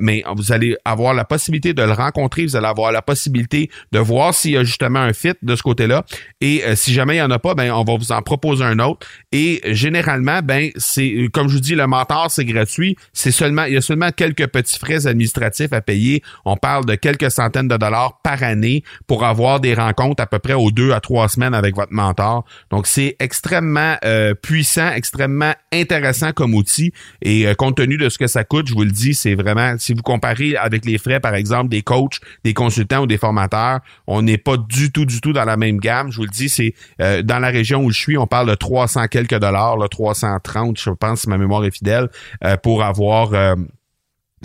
mais 0.00 0.22
vous 0.36 0.52
allez 0.52 0.76
avoir 0.84 1.14
la 1.14 1.24
possibilité 1.24 1.74
de 1.74 1.82
le 1.82 1.92
rencontrer. 1.92 2.46
Vous 2.46 2.56
allez 2.56 2.66
avoir 2.66 2.92
la 2.92 3.02
possibilité 3.02 3.70
de 3.90 3.98
voir 3.98 4.34
s'il 4.34 4.52
y 4.52 4.56
a 4.56 4.62
justement 4.62 5.00
un 5.00 5.12
fit 5.12 5.32
de 5.42 5.56
ce 5.56 5.62
côté-là. 5.62 6.04
Et 6.40 6.62
si 6.76 6.92
jamais 6.92 7.14
il 7.14 7.18
n'y 7.18 7.22
en 7.22 7.30
a 7.30 7.38
pas, 7.38 7.54
ben 7.54 7.72
on 7.72 7.82
va 7.82 7.96
vous 7.96 8.12
en 8.12 8.22
proposer 8.22 8.64
un 8.64 8.78
autre. 8.78 9.06
Et 9.32 9.60
généralement 9.74 10.11
ben, 10.20 10.70
c'est, 10.76 11.28
comme 11.32 11.48
je 11.48 11.54
vous 11.54 11.60
dis, 11.60 11.74
le 11.74 11.86
mentor, 11.86 12.30
c'est 12.30 12.44
gratuit. 12.44 12.96
C'est 13.12 13.30
seulement, 13.30 13.64
il 13.64 13.74
y 13.74 13.76
a 13.76 13.80
seulement 13.80 14.10
quelques 14.10 14.46
petits 14.48 14.78
frais 14.78 15.06
administratifs 15.06 15.72
à 15.72 15.80
payer. 15.80 16.22
On 16.44 16.56
parle 16.56 16.84
de 16.84 16.94
quelques 16.94 17.30
centaines 17.30 17.68
de 17.68 17.76
dollars 17.76 18.20
par 18.22 18.42
année 18.42 18.82
pour 19.06 19.24
avoir 19.24 19.60
des 19.60 19.74
rencontres 19.74 20.22
à 20.22 20.26
peu 20.26 20.38
près 20.38 20.54
aux 20.54 20.70
deux 20.70 20.92
à 20.92 21.00
trois 21.00 21.28
semaines 21.28 21.54
avec 21.54 21.74
votre 21.74 21.92
mentor. 21.92 22.44
Donc, 22.70 22.86
c'est 22.86 23.16
extrêmement 23.20 23.96
euh, 24.04 24.34
puissant, 24.34 24.90
extrêmement 24.92 25.54
intéressant 25.72 26.32
comme 26.32 26.54
outil. 26.54 26.92
Et 27.22 27.46
euh, 27.46 27.54
compte 27.54 27.76
tenu 27.76 27.96
de 27.96 28.08
ce 28.08 28.18
que 28.18 28.26
ça 28.26 28.44
coûte, 28.44 28.68
je 28.68 28.74
vous 28.74 28.84
le 28.84 28.90
dis, 28.90 29.14
c'est 29.14 29.34
vraiment, 29.34 29.76
si 29.78 29.94
vous 29.94 30.02
comparez 30.02 30.56
avec 30.56 30.84
les 30.84 30.98
frais, 30.98 31.20
par 31.20 31.34
exemple, 31.34 31.68
des 31.68 31.82
coachs, 31.82 32.18
des 32.44 32.54
consultants 32.54 33.02
ou 33.02 33.06
des 33.06 33.18
formateurs, 33.18 33.80
on 34.06 34.22
n'est 34.22 34.38
pas 34.38 34.56
du 34.56 34.92
tout, 34.92 35.04
du 35.04 35.20
tout 35.20 35.32
dans 35.32 35.44
la 35.44 35.56
même 35.56 35.78
gamme. 35.78 36.10
Je 36.10 36.16
vous 36.16 36.24
le 36.24 36.30
dis, 36.30 36.48
c'est 36.48 36.74
euh, 37.00 37.22
dans 37.22 37.38
la 37.38 37.48
région 37.48 37.84
où 37.84 37.90
je 37.90 37.98
suis, 37.98 38.18
on 38.18 38.26
parle 38.26 38.48
de 38.48 38.54
300 38.54 39.08
quelques 39.08 39.38
dollars, 39.38 39.76
là, 39.76 39.88
330, 40.02 40.78
je 40.78 40.90
pense, 40.90 41.20
si 41.20 41.28
ma 41.28 41.38
mémoire 41.38 41.64
est 41.64 41.70
fidèle, 41.70 42.08
euh, 42.44 42.56
pour 42.56 42.82
avoir 42.82 43.32
euh, 43.34 43.54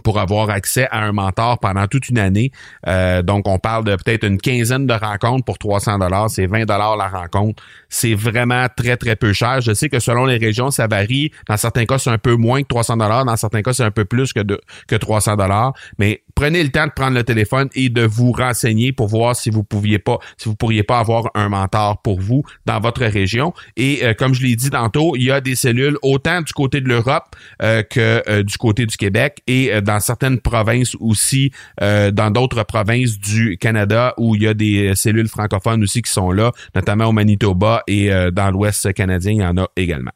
pour 0.04 0.20
avoir 0.20 0.52
accès 0.52 0.88
à 0.92 1.04
un 1.04 1.12
mentor 1.12 1.58
pendant 1.60 1.88
toute 1.88 2.10
une 2.10 2.20
année. 2.20 2.52
Euh, 2.88 3.24
donc, 3.24 3.48
on 3.48 3.58
parle 3.58 3.84
de 3.84 3.96
peut-être 3.96 4.26
une 4.26 4.38
quinzaine 4.38 4.86
de 4.86 4.94
rencontres 4.94 5.44
pour 5.44 5.58
300 5.58 5.98
dollars. 5.98 6.30
C'est 6.30 6.46
20 6.46 6.66
dollars 6.66 6.98
la 6.98 7.08
rencontre. 7.08 7.64
C'est 7.90 8.14
vraiment 8.14 8.68
très, 8.76 8.96
très 8.96 9.16
peu 9.16 9.34
cher. 9.34 9.60
Je 9.62 9.74
sais 9.74 9.90
que 9.90 10.00
selon 10.00 10.26
les 10.26 10.38
régions, 10.38 10.70
ça 10.70 10.86
varie. 10.86 11.32
Dans 11.48 11.58
certains 11.58 11.86
cas, 11.86 11.98
c'est 11.98 12.12
un 12.12 12.20
peu 12.20 12.36
moins 12.36 12.62
que 12.62 12.68
300 12.68 12.98
dollars. 12.98 13.26
Dans 13.26 13.36
certains 13.38 13.64
cas, 13.64 13.74
c'est 13.74 13.84
un 13.84 13.92
peu 13.92 14.06
plus 14.06 14.34
que, 14.34 14.42
que 14.88 14.96
300 14.96 15.36
dollars. 15.36 15.74
Mais 15.98 16.22
prenez 16.38 16.62
le 16.62 16.70
temps 16.70 16.86
de 16.86 16.92
prendre 16.92 17.16
le 17.16 17.24
téléphone 17.24 17.68
et 17.74 17.90
de 17.90 18.04
vous 18.04 18.32
renseigner 18.32 18.92
pour 18.92 19.08
voir 19.08 19.36
si 19.36 19.50
vous 19.50 19.64
pouviez 19.64 19.98
pas, 19.98 20.20
si 20.38 20.48
vous 20.48 20.56
pourriez 20.56 20.84
pas 20.84 21.00
avoir 21.00 21.32
un 21.34 21.50
mentor 21.50 22.00
pour 22.04 22.20
vous 22.22 22.44
dans 22.68 22.80
votre 22.80 23.04
région. 23.04 23.56
Et 23.76 24.02
euh, 24.04 24.14
comme 24.14 24.36
je 24.36 24.44
l'ai 24.44 24.56
dit 24.56 24.70
tantôt, 24.70 25.16
il 25.16 25.24
y 25.24 25.32
a 25.32 25.42
des 25.42 25.56
cellules 25.56 25.98
autant 26.04 26.44
du 26.44 26.54
côté 26.54 26.80
de 26.80 26.88
l'Europe 26.88 27.36
euh, 27.64 27.82
que 27.82 28.22
euh, 28.30 28.44
du 28.44 28.56
côté 28.60 28.86
du 28.86 28.98
Québec 28.98 29.42
et 29.48 29.82
dans 29.82 30.00
certaines 30.00 30.40
provinces 30.40 30.96
aussi, 31.00 31.52
dans 31.80 32.32
d'autres 32.32 32.64
provinces 32.64 33.18
du 33.18 33.58
Canada 33.58 34.14
où 34.18 34.36
il 34.36 34.44
y 34.44 34.48
a 34.48 34.54
des 34.54 34.94
cellules 34.96 35.28
francophones 35.28 35.82
aussi 35.82 36.04
qui 36.04 36.12
sont 36.12 36.32
là, 36.32 36.52
notamment 36.76 37.06
au 37.06 37.12
Manitoba 37.12 37.82
et 37.88 38.10
dans 38.32 38.52
l'Ouest 38.52 38.94
canadien, 38.94 39.32
il 39.32 39.40
y 39.40 39.46
en 39.46 39.58
a 39.58 39.68
également. 39.76 40.12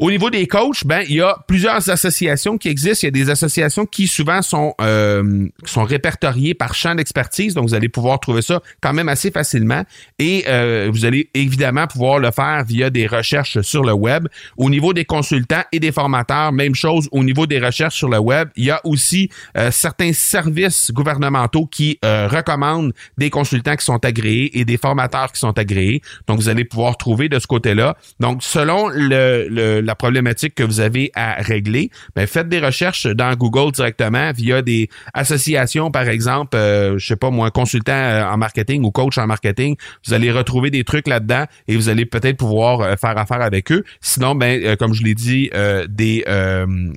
Au 0.00 0.12
niveau 0.12 0.30
des 0.30 0.46
coachs, 0.46 0.86
ben 0.86 1.02
il 1.08 1.16
y 1.16 1.20
a 1.20 1.36
plusieurs 1.48 1.90
associations 1.90 2.56
qui 2.56 2.68
existent. 2.68 3.00
Il 3.02 3.06
y 3.06 3.20
a 3.20 3.24
des 3.24 3.30
associations 3.30 3.84
qui 3.84 4.06
souvent 4.06 4.42
sont 4.42 4.72
euh, 4.80 5.48
sont 5.64 5.82
répertoriées 5.82 6.54
par 6.54 6.74
champ 6.74 6.94
d'expertise, 6.94 7.54
donc 7.54 7.66
vous 7.66 7.74
allez 7.74 7.88
pouvoir 7.88 8.20
trouver 8.20 8.42
ça 8.42 8.62
quand 8.80 8.92
même 8.92 9.08
assez 9.08 9.32
facilement. 9.32 9.82
Et 10.20 10.44
euh, 10.46 10.88
vous 10.92 11.04
allez 11.04 11.30
évidemment 11.34 11.88
pouvoir 11.88 12.20
le 12.20 12.30
faire 12.30 12.62
via 12.64 12.90
des 12.90 13.08
recherches 13.08 13.60
sur 13.62 13.82
le 13.82 13.92
web. 13.92 14.28
Au 14.56 14.70
niveau 14.70 14.92
des 14.92 15.04
consultants 15.04 15.64
et 15.72 15.80
des 15.80 15.90
formateurs, 15.90 16.52
même 16.52 16.76
chose. 16.76 17.08
Au 17.10 17.24
niveau 17.24 17.48
des 17.48 17.58
recherches 17.58 17.96
sur 17.96 18.08
le 18.08 18.18
web, 18.18 18.50
il 18.54 18.66
y 18.66 18.70
a 18.70 18.80
aussi 18.84 19.30
euh, 19.56 19.72
certains 19.72 20.12
services 20.12 20.92
gouvernementaux 20.92 21.66
qui 21.66 21.98
recommandent 22.02 22.92
des 23.16 23.30
consultants 23.30 23.74
qui 23.74 23.84
sont 23.84 24.04
agréés 24.04 24.60
et 24.60 24.64
des 24.64 24.76
formateurs 24.76 25.32
qui 25.32 25.40
sont 25.40 25.58
agréés. 25.58 26.02
Donc 26.28 26.38
vous 26.38 26.48
allez 26.48 26.64
pouvoir 26.64 26.96
trouver 26.96 27.28
de 27.28 27.40
ce 27.40 27.48
côté-là. 27.48 27.96
Donc 28.20 28.44
selon 28.44 28.88
le, 28.88 29.48
le 29.48 29.87
la 29.88 29.94
problématique 29.94 30.54
que 30.54 30.62
vous 30.62 30.80
avez 30.80 31.10
à 31.14 31.34
régler, 31.40 31.90
ben 32.14 32.26
faites 32.26 32.48
des 32.48 32.60
recherches 32.60 33.06
dans 33.06 33.34
Google 33.34 33.72
directement 33.72 34.30
via 34.32 34.60
des 34.60 34.90
associations, 35.14 35.90
par 35.90 36.08
exemple, 36.08 36.56
euh, 36.56 36.98
je 36.98 37.06
sais 37.06 37.16
pas 37.16 37.30
moi, 37.30 37.50
consultant 37.50 37.92
euh, 37.92 38.24
en 38.24 38.36
marketing 38.36 38.84
ou 38.84 38.90
coach 38.90 39.16
en 39.16 39.26
marketing. 39.26 39.76
Vous 40.06 40.12
allez 40.12 40.30
retrouver 40.30 40.70
des 40.70 40.84
trucs 40.84 41.08
là-dedans 41.08 41.44
et 41.68 41.74
vous 41.74 41.88
allez 41.88 42.04
peut-être 42.04 42.36
pouvoir 42.36 42.80
euh, 42.80 42.96
faire 42.96 43.16
affaire 43.16 43.40
avec 43.40 43.72
eux. 43.72 43.82
Sinon, 44.02 44.34
ben 44.34 44.76
comme 44.76 44.92
je 44.92 45.02
l'ai 45.02 45.14
dit, 45.14 45.50
des 45.88 46.24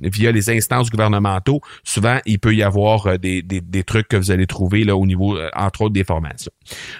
via 0.02 0.32
les 0.32 0.50
instances 0.50 0.90
gouvernementaux, 0.90 1.60
souvent 1.84 2.18
il 2.26 2.38
peut 2.38 2.54
y 2.54 2.62
avoir 2.62 3.18
des, 3.18 3.40
des, 3.40 3.60
des, 3.62 3.84
trucs 3.84 4.08
que 4.08 4.16
vous 4.16 4.30
allez 4.30 4.46
trouver 4.46 4.84
là 4.84 4.96
au 4.96 5.06
niveau 5.06 5.38
entre 5.54 5.82
autres 5.82 5.94
des 5.94 6.04
formations. 6.04 6.52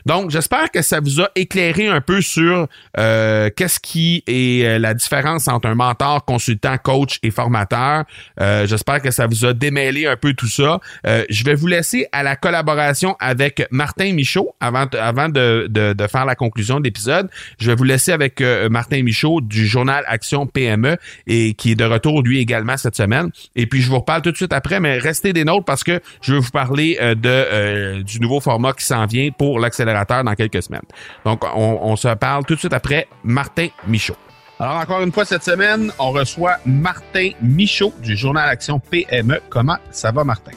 Donc, 0.06 0.30
j'espère 0.30 0.70
que 0.70 0.80
ça 0.80 1.00
vous 1.00 1.20
a 1.20 1.28
éclairé 1.34 1.88
un 1.88 2.00
peu 2.00 2.22
sur 2.22 2.68
qu'est-ce 2.96 3.80
qui 3.80 4.22
est 4.26 4.78
la 4.78 4.94
différence 4.94 5.48
entre 5.48 5.68
un 5.68 5.74
mentor, 5.82 6.24
consultant, 6.24 6.76
coach 6.78 7.18
et 7.22 7.30
formateur. 7.30 8.04
Euh, 8.40 8.66
j'espère 8.66 9.02
que 9.02 9.10
ça 9.10 9.26
vous 9.26 9.44
a 9.44 9.52
démêlé 9.52 10.06
un 10.06 10.16
peu 10.16 10.34
tout 10.34 10.46
ça. 10.46 10.80
Euh, 11.06 11.24
je 11.28 11.44
vais 11.44 11.54
vous 11.54 11.66
laisser 11.66 12.06
à 12.12 12.22
la 12.22 12.36
collaboration 12.36 13.16
avec 13.18 13.66
Martin 13.70 14.12
Michaud 14.12 14.54
avant, 14.60 14.86
avant 14.98 15.28
de, 15.28 15.66
de, 15.68 16.06
faire 16.06 16.24
la 16.24 16.34
conclusion 16.34 16.78
de 16.78 16.84
l'épisode. 16.84 17.28
Je 17.58 17.70
vais 17.70 17.74
vous 17.74 17.84
laisser 17.84 18.12
avec 18.12 18.40
euh, 18.40 18.68
Martin 18.68 19.02
Michaud 19.02 19.40
du 19.40 19.66
journal 19.66 20.04
Action 20.06 20.46
PME 20.46 20.96
et 21.26 21.54
qui 21.54 21.72
est 21.72 21.74
de 21.74 21.84
retour 21.84 22.22
lui 22.22 22.38
également 22.38 22.76
cette 22.76 22.96
semaine. 22.96 23.30
Et 23.56 23.66
puis 23.66 23.80
je 23.82 23.88
vous 23.88 23.98
reparle 23.98 24.22
tout 24.22 24.32
de 24.32 24.36
suite 24.36 24.52
après, 24.52 24.78
mais 24.80 24.98
restez 24.98 25.32
des 25.32 25.44
nôtres 25.44 25.64
parce 25.64 25.84
que 25.84 26.00
je 26.20 26.34
vais 26.34 26.40
vous 26.40 26.50
parler 26.50 26.98
de 27.00 28.02
du 28.02 28.20
nouveau 28.20 28.40
format 28.40 28.72
qui 28.72 28.84
s'en 28.84 29.06
vient 29.06 29.30
pour 29.30 29.58
l'accélérateur 29.58 30.24
dans 30.24 30.34
quelques 30.34 30.62
semaines. 30.62 30.82
Donc 31.24 31.44
on, 31.54 31.78
on 31.82 31.96
se 31.96 32.08
parle 32.14 32.44
tout 32.44 32.54
de 32.54 32.60
suite 32.60 32.72
après 32.72 33.06
Martin 33.24 33.68
Michaud. 33.86 34.16
Alors, 34.62 34.76
encore 34.76 35.02
une 35.02 35.10
fois, 35.10 35.24
cette 35.24 35.42
semaine, 35.42 35.90
on 35.98 36.12
reçoit 36.12 36.58
Martin 36.64 37.30
Michaud 37.42 37.92
du 38.00 38.16
journal 38.16 38.48
Action 38.48 38.78
PME. 38.78 39.40
Comment 39.48 39.78
ça 39.90 40.12
va, 40.12 40.22
Martin? 40.22 40.52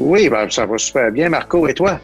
Oui, 0.00 0.28
ben, 0.28 0.50
ça 0.50 0.66
va 0.66 0.76
super 0.76 1.12
bien, 1.12 1.28
Marco. 1.28 1.68
Et 1.68 1.74
toi? 1.74 2.00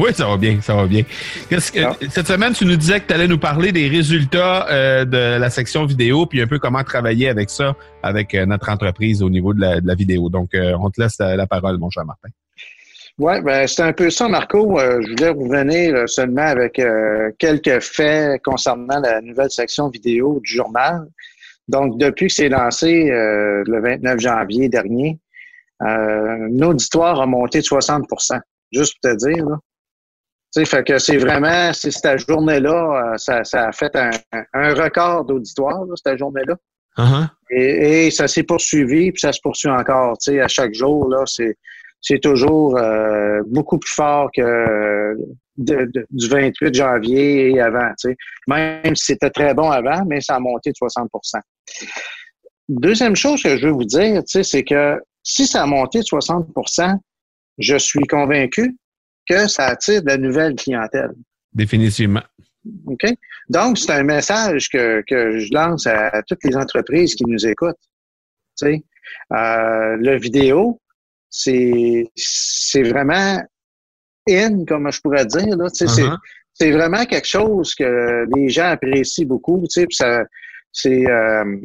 Oui, 0.00 0.12
ça 0.12 0.26
va 0.26 0.36
bien, 0.36 0.60
ça 0.60 0.74
va 0.74 0.88
bien. 0.88 1.04
Que, 1.48 1.84
ah. 1.84 1.96
Cette 2.08 2.26
semaine, 2.26 2.54
tu 2.54 2.64
nous 2.64 2.74
disais 2.74 2.98
que 2.98 3.06
tu 3.06 3.14
allais 3.14 3.28
nous 3.28 3.38
parler 3.38 3.70
des 3.70 3.86
résultats 3.86 4.66
euh, 4.68 5.04
de 5.04 5.38
la 5.38 5.48
section 5.48 5.86
vidéo, 5.86 6.26
puis 6.26 6.42
un 6.42 6.48
peu 6.48 6.58
comment 6.58 6.82
travailler 6.82 7.28
avec 7.28 7.48
ça, 7.48 7.76
avec 8.02 8.34
euh, 8.34 8.46
notre 8.46 8.68
entreprise 8.68 9.22
au 9.22 9.30
niveau 9.30 9.54
de 9.54 9.60
la, 9.60 9.94
vidéo. 9.94 10.28
Donc, 10.28 10.54
euh, 10.54 10.76
on 10.80 10.90
te 10.90 11.00
laisse 11.00 11.20
la 11.20 11.46
parole, 11.46 11.78
mon 11.78 11.88
cher 11.88 12.04
Martin. 12.04 12.30
Oui, 13.20 13.38
ben, 13.42 13.66
c'est 13.66 13.82
un 13.82 13.92
peu 13.92 14.08
ça, 14.08 14.28
Marco. 14.28 14.80
Euh, 14.80 15.02
je 15.02 15.10
voulais 15.10 15.28
revenir 15.28 16.08
seulement 16.08 16.46
avec 16.46 16.78
euh, 16.78 17.30
quelques 17.38 17.80
faits 17.80 18.42
concernant 18.42 18.98
la 18.98 19.20
nouvelle 19.20 19.50
section 19.50 19.90
vidéo 19.90 20.40
du 20.42 20.50
journal. 20.50 21.06
Donc, 21.68 21.98
depuis 21.98 22.28
que 22.28 22.32
c'est 22.32 22.48
lancé 22.48 23.10
euh, 23.10 23.62
le 23.66 23.82
29 23.82 24.20
janvier 24.20 24.70
dernier, 24.70 25.18
l'auditoire 25.80 27.20
a 27.20 27.26
monté 27.26 27.58
de 27.58 27.64
60% 27.64 28.40
juste 28.72 28.96
pour 29.02 29.10
te 29.10 29.16
dire. 29.16 29.44
Là. 29.44 29.58
Tu 30.54 30.60
sais, 30.60 30.64
fait 30.64 30.82
que 30.82 30.98
c'est 30.98 31.18
vraiment, 31.18 31.74
c'est 31.74 31.90
cette 31.90 32.26
journée-là, 32.26 33.16
ça, 33.18 33.44
ça, 33.44 33.68
a 33.68 33.72
fait 33.72 33.94
un, 33.96 34.10
un 34.54 34.72
record 34.72 35.26
d'auditoire, 35.26 35.84
cette 36.02 36.18
journée-là. 36.18 36.56
Uh-huh. 36.96 37.28
et, 37.50 38.06
et, 38.06 38.10
ça 38.10 38.26
s'est 38.26 38.42
poursuivi, 38.42 39.12
puis 39.12 39.20
ça 39.20 39.32
se 39.32 39.40
poursuit 39.42 39.70
encore. 39.70 40.18
Tu 40.18 40.32
sais, 40.32 40.40
à 40.40 40.48
chaque 40.48 40.74
jour, 40.74 41.08
là, 41.08 41.22
c'est 41.24 41.56
c'est 42.00 42.20
toujours 42.20 42.76
euh, 42.76 43.40
beaucoup 43.46 43.78
plus 43.78 43.92
fort 43.92 44.30
que 44.34 45.16
du 45.56 46.28
28 46.28 46.74
janvier 46.74 47.50
et 47.50 47.60
avant. 47.60 47.92
Même 48.46 48.96
si 48.96 49.06
c'était 49.06 49.30
très 49.30 49.54
bon 49.54 49.70
avant, 49.70 50.04
mais 50.06 50.20
ça 50.20 50.36
a 50.36 50.40
monté 50.40 50.70
de 50.70 50.76
60% 50.76 51.40
Deuxième 52.68 53.16
chose 53.16 53.42
que 53.42 53.56
je 53.56 53.66
veux 53.66 53.72
vous 53.72 53.84
dire, 53.84 54.22
c'est 54.26 54.64
que 54.64 55.00
si 55.22 55.46
ça 55.46 55.64
a 55.64 55.66
monté 55.66 55.98
de 55.98 56.04
60% 56.04 56.98
je 57.60 57.76
suis 57.76 58.06
convaincu 58.06 58.76
que 59.28 59.46
ça 59.46 59.66
attire 59.66 60.02
de 60.02 60.08
la 60.08 60.16
nouvelle 60.16 60.56
clientèle. 60.56 61.12
Définitivement. 61.52 62.22
OK? 62.86 63.06
Donc, 63.48 63.78
c'est 63.78 63.92
un 63.92 64.02
message 64.02 64.68
que, 64.68 65.02
que 65.06 65.38
je 65.38 65.52
lance 65.52 65.86
à, 65.86 66.22
toutes 66.26 66.42
les 66.44 66.56
entreprises 66.56 67.14
qui 67.14 67.24
nous 67.26 67.46
écoutent. 67.46 67.76
Tu 68.56 68.66
sais, 68.66 68.84
euh, 69.32 69.96
le 69.96 70.18
vidéo, 70.18 70.80
c'est, 71.30 72.10
c'est 72.16 72.82
vraiment 72.82 73.40
in, 74.28 74.64
comme 74.66 74.90
je 74.90 75.00
pourrais 75.00 75.26
dire. 75.26 75.56
Là. 75.56 75.68
Sais, 75.72 75.86
uh-huh. 75.86 76.16
c'est, 76.52 76.70
vraiment 76.70 77.04
quelque 77.06 77.26
chose 77.26 77.74
que 77.74 78.26
les 78.36 78.48
gens 78.48 78.70
apprécient 78.70 79.26
beaucoup. 79.26 79.62
Tu 79.70 79.80
sais, 79.82 79.86
ça, 79.90 80.24
c'est, 80.72 81.06
euh, 81.08 81.56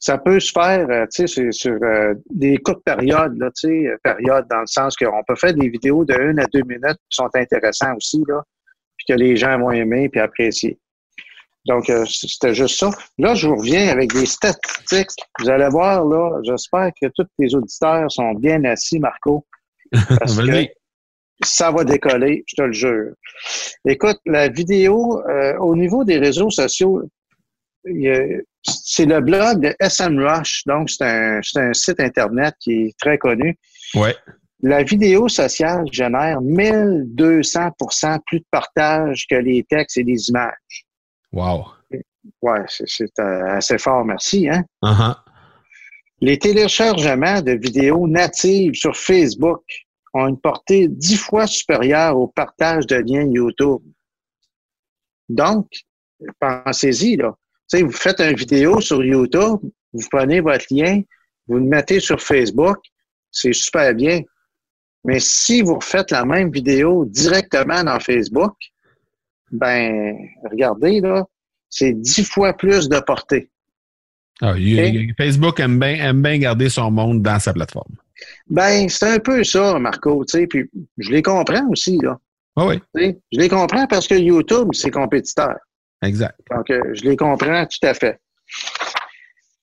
ça 0.00 0.18
peut 0.18 0.40
se 0.40 0.52
faire, 0.52 0.86
euh, 0.90 1.06
tu 1.12 1.28
sais, 1.28 1.52
sur 1.52 1.78
euh, 1.82 2.14
des 2.30 2.56
courtes 2.58 2.84
périodes, 2.84 3.38
là, 3.38 3.50
tu 3.50 3.68
sais, 3.68 3.96
périodes 4.02 4.46
dans 4.50 4.60
le 4.60 4.66
sens 4.66 4.96
qu'on 4.96 5.22
peut 5.26 5.36
faire 5.36 5.54
des 5.54 5.68
vidéos 5.68 6.04
de 6.04 6.14
une 6.14 6.40
à 6.40 6.46
deux 6.52 6.62
minutes 6.62 6.98
qui 7.08 7.16
sont 7.16 7.30
intéressantes 7.34 7.96
aussi, 7.96 8.22
là 8.28 8.42
que 9.08 9.14
les 9.14 9.36
gens 9.36 9.58
vont 9.58 9.70
aimer 9.70 10.08
puis 10.08 10.20
apprécier. 10.20 10.78
Donc, 11.66 11.88
euh, 11.88 12.04
c'était 12.06 12.54
juste 12.54 12.78
ça. 12.78 12.90
Là, 13.18 13.34
je 13.34 13.48
vous 13.48 13.56
reviens 13.56 13.88
avec 13.88 14.12
des 14.12 14.26
statistiques. 14.26 15.10
Vous 15.40 15.48
allez 15.48 15.68
voir, 15.68 16.04
là, 16.04 16.38
j'espère 16.42 16.90
que 17.00 17.08
tous 17.16 17.26
les 17.38 17.54
auditeurs 17.54 18.10
sont 18.10 18.34
bien 18.34 18.62
assis, 18.64 18.98
Marco. 18.98 19.46
Parce 19.92 20.36
que 20.36 20.66
ça 21.42 21.70
va 21.70 21.84
décoller, 21.84 22.44
je 22.46 22.56
te 22.56 22.62
le 22.62 22.72
jure. 22.72 23.12
Écoute, 23.86 24.18
la 24.26 24.48
vidéo, 24.48 25.20
euh, 25.28 25.56
au 25.58 25.74
niveau 25.74 26.04
des 26.04 26.18
réseaux 26.18 26.50
sociaux, 26.50 27.02
c'est 27.84 29.06
le 29.06 29.20
blog 29.20 29.60
de 29.60 29.74
SMrush. 29.80 30.62
Donc, 30.66 30.90
c'est 30.90 31.04
un, 31.04 31.40
un 31.56 31.72
site 31.72 32.00
Internet 32.00 32.54
qui 32.60 32.86
est 32.86 32.98
très 32.98 33.18
connu. 33.18 33.58
Ouais. 33.94 34.14
La 34.62 34.82
vidéo 34.82 35.28
sociale 35.28 35.84
génère 35.92 36.40
1200% 36.40 38.18
plus 38.26 38.40
de 38.40 38.46
partages 38.50 39.26
que 39.28 39.34
les 39.34 39.62
textes 39.64 39.98
et 39.98 40.02
les 40.02 40.28
images. 40.30 40.86
Wow. 41.34 41.66
Ouais, 42.42 42.60
c'est 42.68 43.18
euh, 43.18 43.56
assez 43.56 43.76
fort, 43.76 44.04
merci. 44.04 44.48
Hein? 44.48 44.64
Uh-huh. 44.82 45.16
Les 46.20 46.38
téléchargements 46.38 47.42
de 47.42 47.52
vidéos 47.52 48.06
natives 48.06 48.74
sur 48.74 48.96
Facebook 48.96 49.62
ont 50.14 50.28
une 50.28 50.40
portée 50.40 50.86
dix 50.86 51.16
fois 51.16 51.48
supérieure 51.48 52.16
au 52.16 52.28
partage 52.28 52.86
de 52.86 52.96
liens 52.96 53.28
YouTube. 53.28 53.82
Donc, 55.28 55.68
pensez-y, 56.38 57.16
là. 57.16 57.34
vous 57.72 57.90
faites 57.90 58.20
une 58.20 58.36
vidéo 58.36 58.80
sur 58.80 59.04
YouTube, 59.04 59.58
vous 59.92 60.08
prenez 60.12 60.40
votre 60.40 60.66
lien, 60.70 61.02
vous 61.48 61.56
le 61.56 61.64
mettez 61.64 61.98
sur 61.98 62.20
Facebook, 62.20 62.78
c'est 63.32 63.52
super 63.52 63.92
bien. 63.92 64.22
Mais 65.04 65.18
si 65.18 65.62
vous 65.62 65.74
refaites 65.74 66.12
la 66.12 66.24
même 66.24 66.50
vidéo 66.52 67.04
directement 67.06 67.82
dans 67.82 67.98
Facebook, 67.98 68.54
ben, 69.54 70.16
regardez, 70.50 71.00
là, 71.00 71.24
c'est 71.70 71.92
dix 71.92 72.24
fois 72.24 72.52
plus 72.52 72.88
de 72.88 72.98
portée. 73.00 73.50
Ah, 74.40 74.54
Facebook 75.16 75.60
aime 75.60 75.78
bien, 75.78 75.94
aime 75.94 76.22
bien 76.22 76.38
garder 76.38 76.68
son 76.68 76.90
monde 76.90 77.22
dans 77.22 77.38
sa 77.38 77.52
plateforme. 77.52 77.94
Ben, 78.48 78.88
c'est 78.88 79.06
un 79.06 79.18
peu 79.18 79.44
ça, 79.44 79.78
Marco, 79.78 80.24
tu 80.24 80.38
sais, 80.38 80.46
puis 80.46 80.68
je 80.98 81.10
les 81.10 81.22
comprends 81.22 81.66
aussi, 81.68 81.98
là. 82.02 82.18
Ah 82.56 82.66
oui. 82.66 82.80
je 82.94 83.38
les 83.38 83.48
comprends 83.48 83.86
parce 83.86 84.06
que 84.06 84.14
YouTube, 84.14 84.68
c'est 84.72 84.90
compétiteur. 84.90 85.56
Exact. 86.02 86.38
Donc, 86.50 86.70
euh, 86.70 86.80
je 86.94 87.02
les 87.02 87.16
comprends 87.16 87.66
tout 87.66 87.86
à 87.86 87.94
fait. 87.94 88.20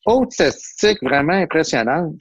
Autre 0.05 0.33
statistique 0.33 0.97
vraiment 1.01 1.33
impressionnante, 1.33 2.15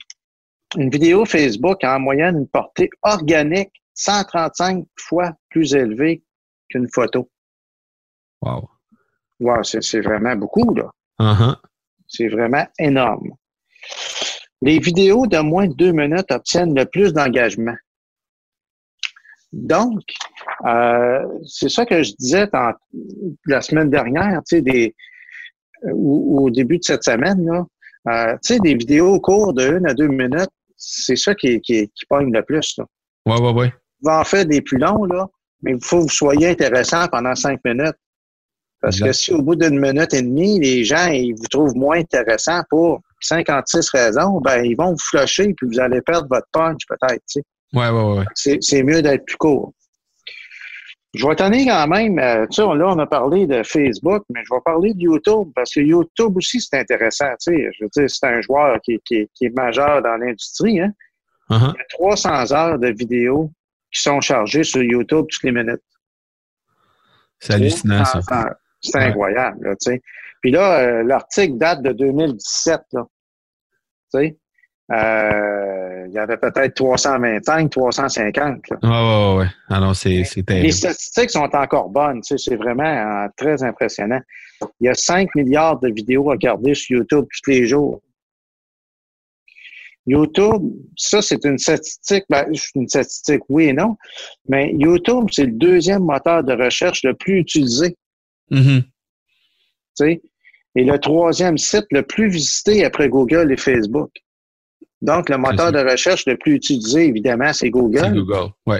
une 0.77 0.89
vidéo 0.89 1.25
Facebook 1.25 1.83
a 1.83 1.97
en 1.97 1.99
moyenne 1.99 2.37
une 2.37 2.47
portée 2.47 2.89
organique 3.01 3.71
135 3.95 4.85
fois 4.97 5.33
plus 5.49 5.73
élevée 5.73 6.23
qu'une 6.69 6.87
photo. 6.93 7.29
Wow. 8.41 8.69
Wow, 9.39 9.63
c'est 9.63 10.01
vraiment 10.01 10.35
beaucoup, 10.35 10.73
là. 10.73 10.91
Uh-huh. 11.19 11.55
C'est 12.07 12.27
vraiment 12.27 12.65
énorme. 12.79 13.31
Les 14.61 14.79
vidéos 14.79 15.25
de 15.25 15.39
moins 15.39 15.67
de 15.67 15.73
deux 15.73 15.91
minutes 15.91 16.31
obtiennent 16.31 16.75
le 16.75 16.85
plus 16.85 17.13
d'engagement. 17.13 17.75
Donc, 19.51 20.01
euh, 20.65 21.25
c'est 21.45 21.69
ça 21.69 21.85
que 21.85 22.03
je 22.03 22.13
disais 22.17 22.47
la 23.45 23.61
semaine 23.61 23.89
dernière, 23.89 24.41
tu 24.47 24.57
sais, 24.57 24.61
des, 24.61 24.95
au, 25.91 26.49
début 26.49 26.77
de 26.77 26.83
cette 26.83 27.03
semaine, 27.03 27.45
là. 27.45 27.65
Euh, 28.07 28.33
tu 28.43 28.55
sais, 28.55 28.59
des 28.59 28.73
vidéos 28.73 29.19
cours 29.19 29.53
de 29.53 29.77
une 29.77 29.87
à 29.87 29.93
deux 29.93 30.07
minutes, 30.07 30.49
c'est 30.75 31.15
ça 31.15 31.35
qui, 31.35 31.61
qui, 31.61 31.87
qui 31.89 32.05
pogne 32.07 32.31
le 32.33 32.43
plus. 32.43 32.75
Là. 32.77 32.85
Ouais, 33.27 33.39
ouais, 33.39 33.51
ouais. 33.51 33.73
Vous 34.01 34.09
en 34.09 34.23
faire 34.23 34.45
des 34.45 34.61
plus 34.61 34.79
longs, 34.79 35.05
là, 35.05 35.27
mais 35.61 35.73
il 35.73 35.83
faut 35.83 35.97
que 35.97 36.03
vous 36.03 36.09
soyez 36.09 36.49
intéressant 36.49 37.07
pendant 37.09 37.35
cinq 37.35 37.59
minutes. 37.63 37.95
Parce 38.81 38.99
que 38.99 39.11
si 39.11 39.31
au 39.31 39.41
bout 39.41 39.55
d'une 39.55 39.79
minute 39.79 40.13
et 40.13 40.23
demie, 40.23 40.59
les 40.59 40.83
gens 40.83 41.07
ils 41.07 41.33
vous 41.33 41.47
trouvent 41.49 41.75
moins 41.75 41.99
intéressant 41.99 42.61
pour 42.69 43.01
56 43.21 43.89
raisons, 43.89 44.41
ben 44.41 44.63
ils 44.65 44.75
vont 44.75 44.91
vous 44.91 44.97
flusher 44.99 45.53
puis 45.53 45.67
vous 45.67 45.79
allez 45.79 46.01
perdre 46.01 46.27
votre 46.29 46.47
punch 46.51 46.81
peut-être. 46.87 47.21
Tu 47.29 47.39
sais. 47.39 47.43
Ouais, 47.73 47.89
ouais, 47.89 48.17
ouais. 48.17 48.57
C'est 48.59 48.83
mieux 48.83 49.01
d'être 49.01 49.25
plus 49.25 49.37
court. 49.37 49.73
Je 51.13 51.27
vais 51.27 51.35
donner 51.35 51.65
quand 51.65 51.87
même, 51.87 52.17
euh, 52.19 52.47
tu 52.47 52.55
sais, 52.55 52.61
là, 52.61 52.87
on 52.87 52.97
a 52.99 53.05
parlé 53.05 53.45
de 53.45 53.63
Facebook, 53.63 54.23
mais 54.29 54.41
je 54.47 54.55
vais 54.55 54.61
parler 54.63 54.93
de 54.93 55.01
YouTube 55.01 55.49
parce 55.53 55.73
que 55.73 55.81
YouTube 55.81 56.37
aussi, 56.37 56.61
c'est 56.61 56.79
intéressant. 56.79 57.27
Tu 57.41 57.53
sais, 57.53 57.69
je 57.77 57.83
veux 57.83 57.89
dire, 57.93 58.09
c'est 58.09 58.27
un 58.27 58.39
joueur 58.39 58.79
qui, 58.81 58.97
qui, 59.03 59.29
qui, 59.35 59.45
est 59.45 59.55
majeur 59.55 60.01
dans 60.01 60.15
l'industrie. 60.15 60.79
Hein? 60.79 60.93
Uh-huh. 61.49 61.73
Il 61.73 61.77
y 61.77 61.81
a 61.81 61.85
300 61.89 62.53
heures 62.53 62.79
de 62.79 62.87
vidéos 62.87 63.51
qui 63.93 64.01
sont 64.01 64.21
chargées 64.21 64.63
sur 64.63 64.81
YouTube 64.81 65.25
toutes 65.29 65.43
les 65.43 65.51
minutes. 65.51 65.83
C'est 67.39 67.55
hallucinant, 67.55 68.05
ça. 68.05 68.21
C'est 68.81 68.97
incroyable, 68.97 69.63
là, 69.63 69.75
tu 69.75 69.91
sais. 69.91 70.01
Puis 70.41 70.51
là, 70.51 70.79
euh, 70.79 71.03
l'article 71.03 71.57
date 71.57 71.83
de 71.83 71.91
2017, 71.91 72.81
là. 72.93 73.05
Tu 74.13 74.19
sais, 74.19 74.37
euh, 74.91 76.05
il 76.07 76.13
y 76.13 76.17
avait 76.17 76.37
peut-être 76.37 76.73
325, 76.75 77.69
350. 77.69 78.69
Là. 78.69 78.77
Ouais, 78.83 78.89
ouais, 78.89 79.39
ouais. 79.39 79.49
Ah 79.69 79.93
c'est, 79.93 80.43
terrible. 80.43 80.65
Les 80.65 80.71
statistiques 80.71 81.29
sont 81.29 81.49
encore 81.53 81.89
bonnes. 81.89 82.21
Tu 82.21 82.37
sais, 82.37 82.49
c'est 82.49 82.57
vraiment 82.57 82.83
euh, 82.83 83.27
très 83.37 83.63
impressionnant. 83.63 84.19
Il 84.79 84.87
y 84.87 84.89
a 84.89 84.93
5 84.93 85.33
milliards 85.35 85.79
de 85.79 85.89
vidéos 85.89 86.23
regardées 86.23 86.75
sur 86.75 86.97
YouTube 86.97 87.25
tous 87.29 87.51
les 87.51 87.67
jours. 87.67 88.01
YouTube, 90.07 90.63
ça, 90.97 91.21
c'est 91.21 91.45
une 91.45 91.59
statistique, 91.59 92.25
ben, 92.29 92.45
une 92.75 92.87
statistique, 92.87 93.41
oui 93.49 93.65
et 93.65 93.73
non, 93.73 93.97
mais 94.49 94.73
YouTube, 94.73 95.27
c'est 95.31 95.45
le 95.45 95.51
deuxième 95.51 96.03
moteur 96.03 96.43
de 96.43 96.53
recherche 96.53 97.03
le 97.03 97.13
plus 97.13 97.39
utilisé. 97.39 97.95
Mm-hmm. 98.51 98.83
Et 100.75 100.83
le 100.83 100.97
troisième 100.99 101.57
site 101.57 101.85
le 101.91 102.03
plus 102.03 102.29
visité 102.29 102.85
après 102.85 103.09
Google 103.09 103.51
et 103.51 103.57
Facebook. 103.57 104.11
Donc, 105.01 105.29
le 105.29 105.37
moteur 105.37 105.71
de 105.71 105.79
recherche 105.79 106.25
le 106.27 106.37
plus 106.37 106.53
utilisé, 106.53 107.07
évidemment, 107.07 107.51
c'est 107.53 107.69
Google. 107.69 107.99
C'est 107.99 108.11
Google, 108.11 108.51
oui. 108.67 108.77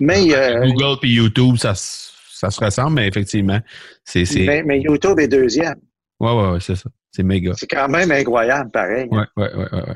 Mais, 0.00 0.34
euh, 0.34 0.66
Google 0.66 0.98
et 1.04 1.08
YouTube, 1.08 1.56
ça, 1.56 1.74
ça 1.74 2.50
se 2.50 2.64
ressemble, 2.64 2.94
mais 2.94 3.06
effectivement, 3.06 3.60
c'est. 4.04 4.24
Mais, 4.64 4.80
YouTube 4.80 5.18
est 5.20 5.28
deuxième. 5.28 5.76
Oui, 6.18 6.30
oui, 6.32 6.44
oui, 6.54 6.58
c'est 6.60 6.74
ça. 6.74 6.90
C'est 7.12 7.22
méga. 7.22 7.52
C'est 7.56 7.66
quand 7.66 7.88
même 7.88 8.10
incroyable, 8.10 8.70
pareil. 8.70 9.08
Oui, 9.10 9.22
oui, 9.36 9.46
oui. 9.54 9.94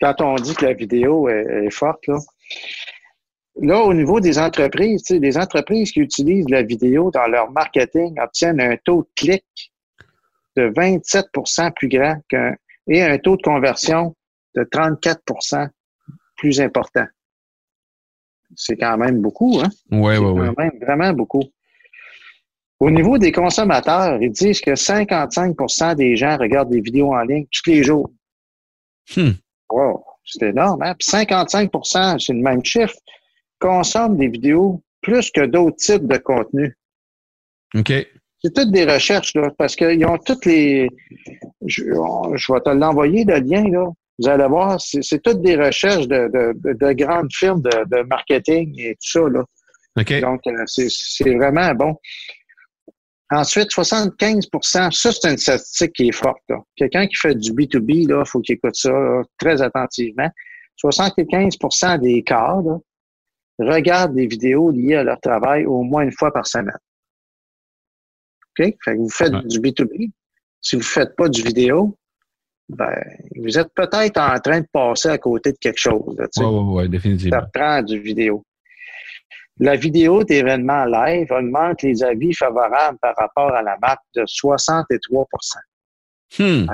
Quand 0.00 0.20
on 0.20 0.34
dit 0.36 0.54
que 0.54 0.66
la 0.66 0.72
vidéo 0.72 1.28
est, 1.28 1.70
forte, 1.70 2.06
là. 2.08 2.18
Là, 3.60 3.80
au 3.82 3.94
niveau 3.94 4.18
des 4.20 4.38
entreprises, 4.38 5.08
les 5.10 5.38
entreprises 5.38 5.92
qui 5.92 6.00
utilisent 6.00 6.48
la 6.48 6.62
vidéo 6.62 7.10
dans 7.12 7.26
leur 7.26 7.50
marketing 7.52 8.18
obtiennent 8.20 8.60
un 8.60 8.76
taux 8.84 9.02
de 9.02 9.08
clic 9.14 9.44
de 10.56 10.70
27% 10.70 11.72
plus 11.72 11.88
grand 11.88 12.16
qu'un 12.28 12.54
et 12.88 13.02
un 13.02 13.18
taux 13.18 13.36
de 13.36 13.42
conversion 13.42 14.14
de 14.54 14.62
34% 14.64 15.68
plus 16.36 16.60
important. 16.60 17.06
C'est 18.56 18.76
quand 18.76 18.96
même 18.98 19.20
beaucoup, 19.20 19.60
hein? 19.60 19.68
Oui, 19.90 20.16
oui, 20.16 20.30
oui. 20.30 20.46
quand 20.46 20.62
même 20.62 20.78
vraiment 20.80 21.12
beaucoup. 21.12 21.42
Au 22.80 22.90
niveau 22.90 23.18
des 23.18 23.32
consommateurs, 23.32 24.20
ils 24.20 24.30
disent 24.30 24.60
que 24.60 24.72
55% 24.72 25.94
des 25.94 26.16
gens 26.16 26.36
regardent 26.36 26.70
des 26.70 26.80
vidéos 26.80 27.14
en 27.14 27.22
ligne 27.22 27.46
tous 27.50 27.70
les 27.70 27.82
jours. 27.82 28.10
Hmm. 29.16 29.32
Wow, 29.70 30.04
c'est 30.24 30.50
énorme, 30.50 30.82
hein? 30.82 30.94
Puis 30.98 31.08
55% 31.08 32.18
c'est 32.24 32.32
le 32.32 32.40
même 32.40 32.64
chiffre, 32.64 32.94
consomment 33.64 34.18
des 34.18 34.28
vidéos 34.28 34.82
plus 35.00 35.30
que 35.30 35.46
d'autres 35.46 35.76
types 35.76 36.06
de 36.06 36.18
contenus. 36.18 36.74
OK. 37.74 37.92
C'est 38.42 38.54
toutes 38.54 38.72
des 38.72 38.84
recherches, 38.84 39.34
là, 39.34 39.50
parce 39.56 39.74
qu'ils 39.74 40.04
ont 40.04 40.18
toutes 40.18 40.44
les. 40.44 40.88
Je, 41.66 41.84
je 41.84 42.52
vais 42.52 42.60
te 42.60 42.68
l'envoyer, 42.68 43.24
le 43.24 43.38
lien, 43.38 43.64
là. 43.70 43.86
Vous 44.18 44.28
allez 44.28 44.46
voir, 44.46 44.80
c'est 44.80 45.22
toutes 45.22 45.40
des 45.40 45.56
recherches 45.56 46.06
de, 46.06 46.30
de, 46.30 46.92
grandes 46.92 47.32
firmes 47.32 47.62
de, 47.62 48.02
marketing 48.02 48.72
et 48.78 48.92
tout 48.94 49.10
ça. 49.10 49.20
Là. 49.28 49.44
Donc, 50.20 50.40
euh, 50.46 50.64
c'est 50.66 51.34
vraiment 51.34 51.74
bon. 51.74 51.96
Ensuite, 53.30 53.70
75% 53.70 54.92
ça, 54.92 55.10
c'est 55.10 55.30
une 55.30 55.38
statistique 55.38 55.94
qui 55.94 56.08
est 56.08 56.12
forte. 56.12 56.42
Quelqu'un 56.76 57.08
qui 57.08 57.16
fait 57.16 57.34
du 57.34 57.52
B2B, 57.52 58.06
il 58.08 58.26
faut 58.26 58.40
qu'il 58.40 58.54
écoute 58.54 58.76
ça 58.76 58.92
très 59.38 59.60
attentivement. 59.62 60.30
75% 60.80 62.00
des 62.00 62.22
cadres 62.22 62.80
regardent 63.58 64.14
des 64.14 64.26
vidéos 64.26 64.70
liées 64.70 64.96
à 64.96 65.04
leur 65.04 65.20
travail 65.20 65.66
au 65.66 65.82
moins 65.82 66.02
une 66.02 66.12
fois 66.12 66.32
par 66.32 66.46
semaine. 66.46 66.78
OK? 68.58 68.74
Fait 68.84 68.94
que 68.94 68.98
vous 68.98 69.10
faites 69.10 69.32
du 69.32 69.60
B2B. 69.60 70.10
Si 70.60 70.76
vous 70.76 70.80
ne 70.80 70.86
faites 70.86 71.14
pas 71.16 71.28
du 71.28 71.42
vidéo, 71.42 71.96
ben, 72.68 72.94
vous 73.36 73.58
êtes 73.58 73.72
peut-être 73.74 74.18
en 74.18 74.38
train 74.40 74.60
de 74.60 74.66
passer 74.72 75.08
à 75.08 75.18
côté 75.18 75.52
de 75.52 75.58
quelque 75.58 75.78
chose. 75.78 76.16
Oui, 76.18 76.44
oui, 76.44 76.60
oui, 76.66 76.88
définitivement. 76.88 77.40
Ça 77.40 77.46
prend 77.52 77.82
du 77.82 78.00
vidéo. 78.00 78.44
La 79.60 79.76
vidéo 79.76 80.24
d'événements 80.24 80.84
live 80.84 81.30
augmente 81.30 81.82
les 81.82 82.02
avis 82.02 82.34
favorables 82.34 82.98
par 82.98 83.14
rapport 83.16 83.54
à 83.54 83.62
la 83.62 83.76
map 83.80 83.96
de 84.14 84.22
63% 84.22 85.58
hmm. 86.38 86.66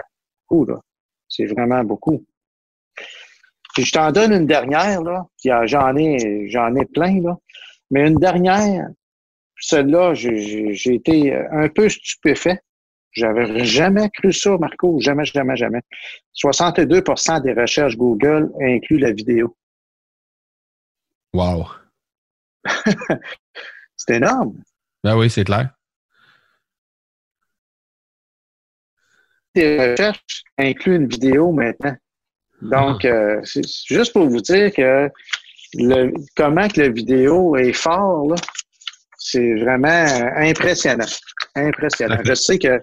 Beaucoup, 0.48 0.64
là. 0.64 0.80
C'est 1.28 1.46
vraiment 1.46 1.84
beaucoup. 1.84 2.24
Puis 3.80 3.86
je 3.86 3.92
t'en 3.92 4.12
donne 4.12 4.34
une 4.34 4.44
dernière, 4.44 5.00
là. 5.00 5.26
J'en 5.64 5.96
ai, 5.96 6.50
j'en 6.50 6.74
ai 6.74 6.84
plein, 6.84 7.18
là. 7.22 7.38
Mais 7.90 8.06
une 8.06 8.16
dernière, 8.16 8.90
celle-là, 9.58 10.12
j'ai 10.12 10.94
été 10.94 11.34
un 11.34 11.66
peu 11.70 11.88
stupéfait. 11.88 12.60
J'avais 13.12 13.64
jamais 13.64 14.10
cru 14.10 14.34
ça, 14.34 14.58
Marco. 14.58 15.00
Jamais, 15.00 15.24
jamais, 15.24 15.56
jamais. 15.56 15.80
62% 16.34 17.40
des 17.40 17.54
recherches 17.54 17.96
Google 17.96 18.52
incluent 18.60 18.98
la 18.98 19.12
vidéo. 19.12 19.56
Wow. 21.32 21.66
c'est 23.96 24.16
énorme. 24.16 24.62
Ben 25.02 25.16
oui, 25.16 25.30
c'est 25.30 25.44
clair. 25.44 25.70
Les 29.54 29.92
recherches 29.92 30.44
incluent 30.58 30.96
une 30.96 31.08
vidéo 31.08 31.50
maintenant. 31.50 31.96
Donc, 32.62 33.04
ah. 33.04 33.08
euh, 33.08 33.40
c'est 33.44 33.66
juste 33.66 34.12
pour 34.12 34.28
vous 34.28 34.40
dire 34.40 34.72
que 34.72 35.08
le, 35.74 36.12
comment 36.36 36.68
que 36.68 36.80
la 36.80 36.88
vidéo 36.88 37.56
est 37.56 37.72
fort, 37.72 38.34
c'est 39.16 39.54
vraiment 39.60 40.06
impressionnant. 40.36 41.06
Impressionnant. 41.54 42.18
Je 42.24 42.34
sais 42.34 42.58
que. 42.58 42.80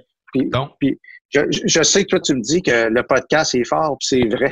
Puis, 0.80 1.00
je, 1.30 1.84
sais 1.84 2.04
que 2.04 2.10
toi, 2.10 2.20
tu 2.20 2.36
me 2.36 2.42
dis 2.42 2.62
que 2.62 2.90
le 2.90 3.04
podcast 3.04 3.56
est 3.56 3.66
fort, 3.66 3.98
puis 4.00 4.08
c'est 4.08 4.36
vrai. 4.36 4.52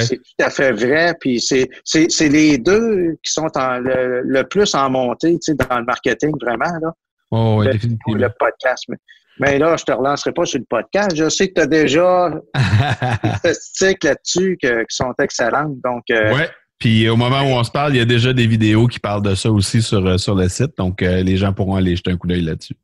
C'est 0.00 0.16
tout 0.16 0.44
à 0.44 0.50
fait 0.50 0.72
vrai. 0.72 1.14
Puis 1.20 1.40
c'est, 1.40 1.68
c'est, 1.84 2.28
les 2.28 2.58
deux 2.58 3.16
qui 3.22 3.32
sont 3.32 3.50
en, 3.56 3.78
le, 3.78 4.42
plus 4.42 4.74
en 4.74 4.90
montée 4.90 5.34
tu 5.34 5.52
sais, 5.52 5.54
dans 5.54 5.78
le 5.78 5.84
marketing, 5.84 6.32
vraiment. 6.40 6.78
Là. 6.80 6.92
Oh, 7.30 7.62
définitivement. 7.64 8.14
Le 8.14 8.28
podcast. 8.38 8.84
Mais, 8.88 8.96
là, 9.38 9.76
je 9.76 9.84
te 9.84 9.92
relancerai 9.92 10.32
pas 10.32 10.44
sur 10.44 10.58
le 10.58 10.66
podcast. 10.68 11.14
Je 11.16 11.28
sais 11.28 11.48
que 11.48 11.54
tu 11.54 11.60
as 11.60 11.66
déjà 11.66 12.30
des 12.30 13.34
statistiques 13.38 14.04
là-dessus 14.04 14.58
qui 14.60 14.68
sont 14.88 15.12
excellentes. 15.20 15.76
Donc, 15.82 16.04
euh, 16.10 16.34
ouais. 16.34 16.48
Puis 16.78 17.08
au 17.08 17.16
moment 17.16 17.40
où 17.42 17.54
on 17.54 17.64
se 17.64 17.70
parle, 17.70 17.94
il 17.94 17.98
y 17.98 18.02
a 18.02 18.04
déjà 18.04 18.32
des 18.32 18.46
vidéos 18.46 18.86
qui 18.88 18.98
parlent 18.98 19.22
de 19.22 19.34
ça 19.34 19.50
aussi 19.50 19.80
sur, 19.80 20.06
euh, 20.06 20.18
sur 20.18 20.34
le 20.34 20.48
site. 20.48 20.76
Donc, 20.76 21.02
euh, 21.02 21.22
les 21.22 21.36
gens 21.36 21.52
pourront 21.52 21.76
aller 21.76 21.96
jeter 21.96 22.10
un 22.10 22.16
coup 22.16 22.26
d'œil 22.26 22.42
là-dessus. 22.42 22.74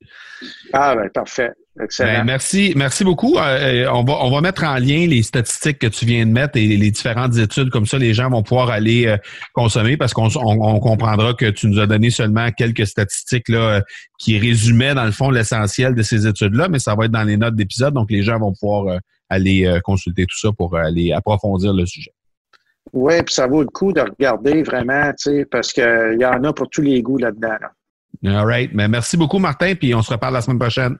Ah, 0.73 0.95
ben, 0.95 1.11
parfait. 1.11 1.51
Ben, 1.99 2.25
merci, 2.25 2.73
merci 2.77 3.05
beaucoup. 3.05 3.37
Euh, 3.37 3.85
euh, 3.85 3.91
on, 3.93 4.05
va, 4.05 4.25
on 4.25 4.31
va 4.31 4.41
mettre 4.41 4.65
en 4.65 4.75
lien 4.75 5.07
les 5.07 5.23
statistiques 5.23 5.79
que 5.79 5.87
tu 5.87 6.05
viens 6.05 6.27
de 6.27 6.31
mettre 6.31 6.57
et 6.57 6.67
les 6.67 6.91
différentes 6.91 7.37
études. 7.37 7.71
Comme 7.71 7.87
ça, 7.87 7.99
les 7.99 8.15
gens 8.15 8.29
vont 8.31 8.43
pouvoir 8.43 8.71
aller 8.71 9.07
euh, 9.07 9.17
consommer 9.53 9.97
parce 9.97 10.13
qu'on 10.13 10.29
on, 10.37 10.81
comprendra 10.81 11.35
que 11.35 11.47
tu 11.47 11.69
nous 11.69 11.79
as 11.81 11.87
donné 11.87 12.11
seulement 12.11 12.51
quelques 12.51 12.87
statistiques 12.87 13.49
là, 13.49 13.83
qui 14.19 14.39
résumaient, 14.39 14.95
dans 14.95 15.05
le 15.05 15.13
fond, 15.13 15.31
l'essentiel 15.31 15.95
de 15.95 16.03
ces 16.03 16.27
études-là, 16.27 16.69
mais 16.69 16.79
ça 16.79 16.95
va 16.95 17.07
être 17.07 17.13
dans 17.13 17.25
les 17.25 17.37
notes 17.37 17.57
d'épisode. 17.57 17.95
Donc, 17.95 18.11
les 18.11 18.23
gens 18.23 18.39
vont 18.39 18.53
pouvoir 18.53 18.99
aller 19.29 19.79
consulter 19.85 20.27
tout 20.27 20.39
ça 20.39 20.51
pour 20.53 20.77
aller 20.77 21.13
approfondir 21.13 21.73
le 21.73 21.87
sujet. 21.87 22.13
Oui, 22.93 23.23
puis 23.23 23.35
ça 23.35 23.47
vaut 23.47 23.63
le 23.63 23.69
coup 23.69 23.93
de 23.93 24.01
regarder 24.01 24.63
vraiment, 24.63 25.11
tu 25.13 25.31
sais, 25.31 25.45
parce 25.45 25.73
qu'il 25.73 26.19
y 26.19 26.25
en 26.25 26.43
a 26.43 26.53
pour 26.53 26.69
tous 26.69 26.83
les 26.83 27.03
goûts 27.03 27.19
là-dedans. 27.19 27.57
All 28.25 28.45
right. 28.45 28.71
Mais 28.75 28.89
merci 28.89 29.17
beaucoup, 29.17 29.39
Martin, 29.39 29.75
puis 29.75 29.95
on 29.95 30.03
se 30.03 30.13
reparle 30.13 30.35
la 30.35 30.41
semaine 30.41 30.59
prochaine. 30.59 30.97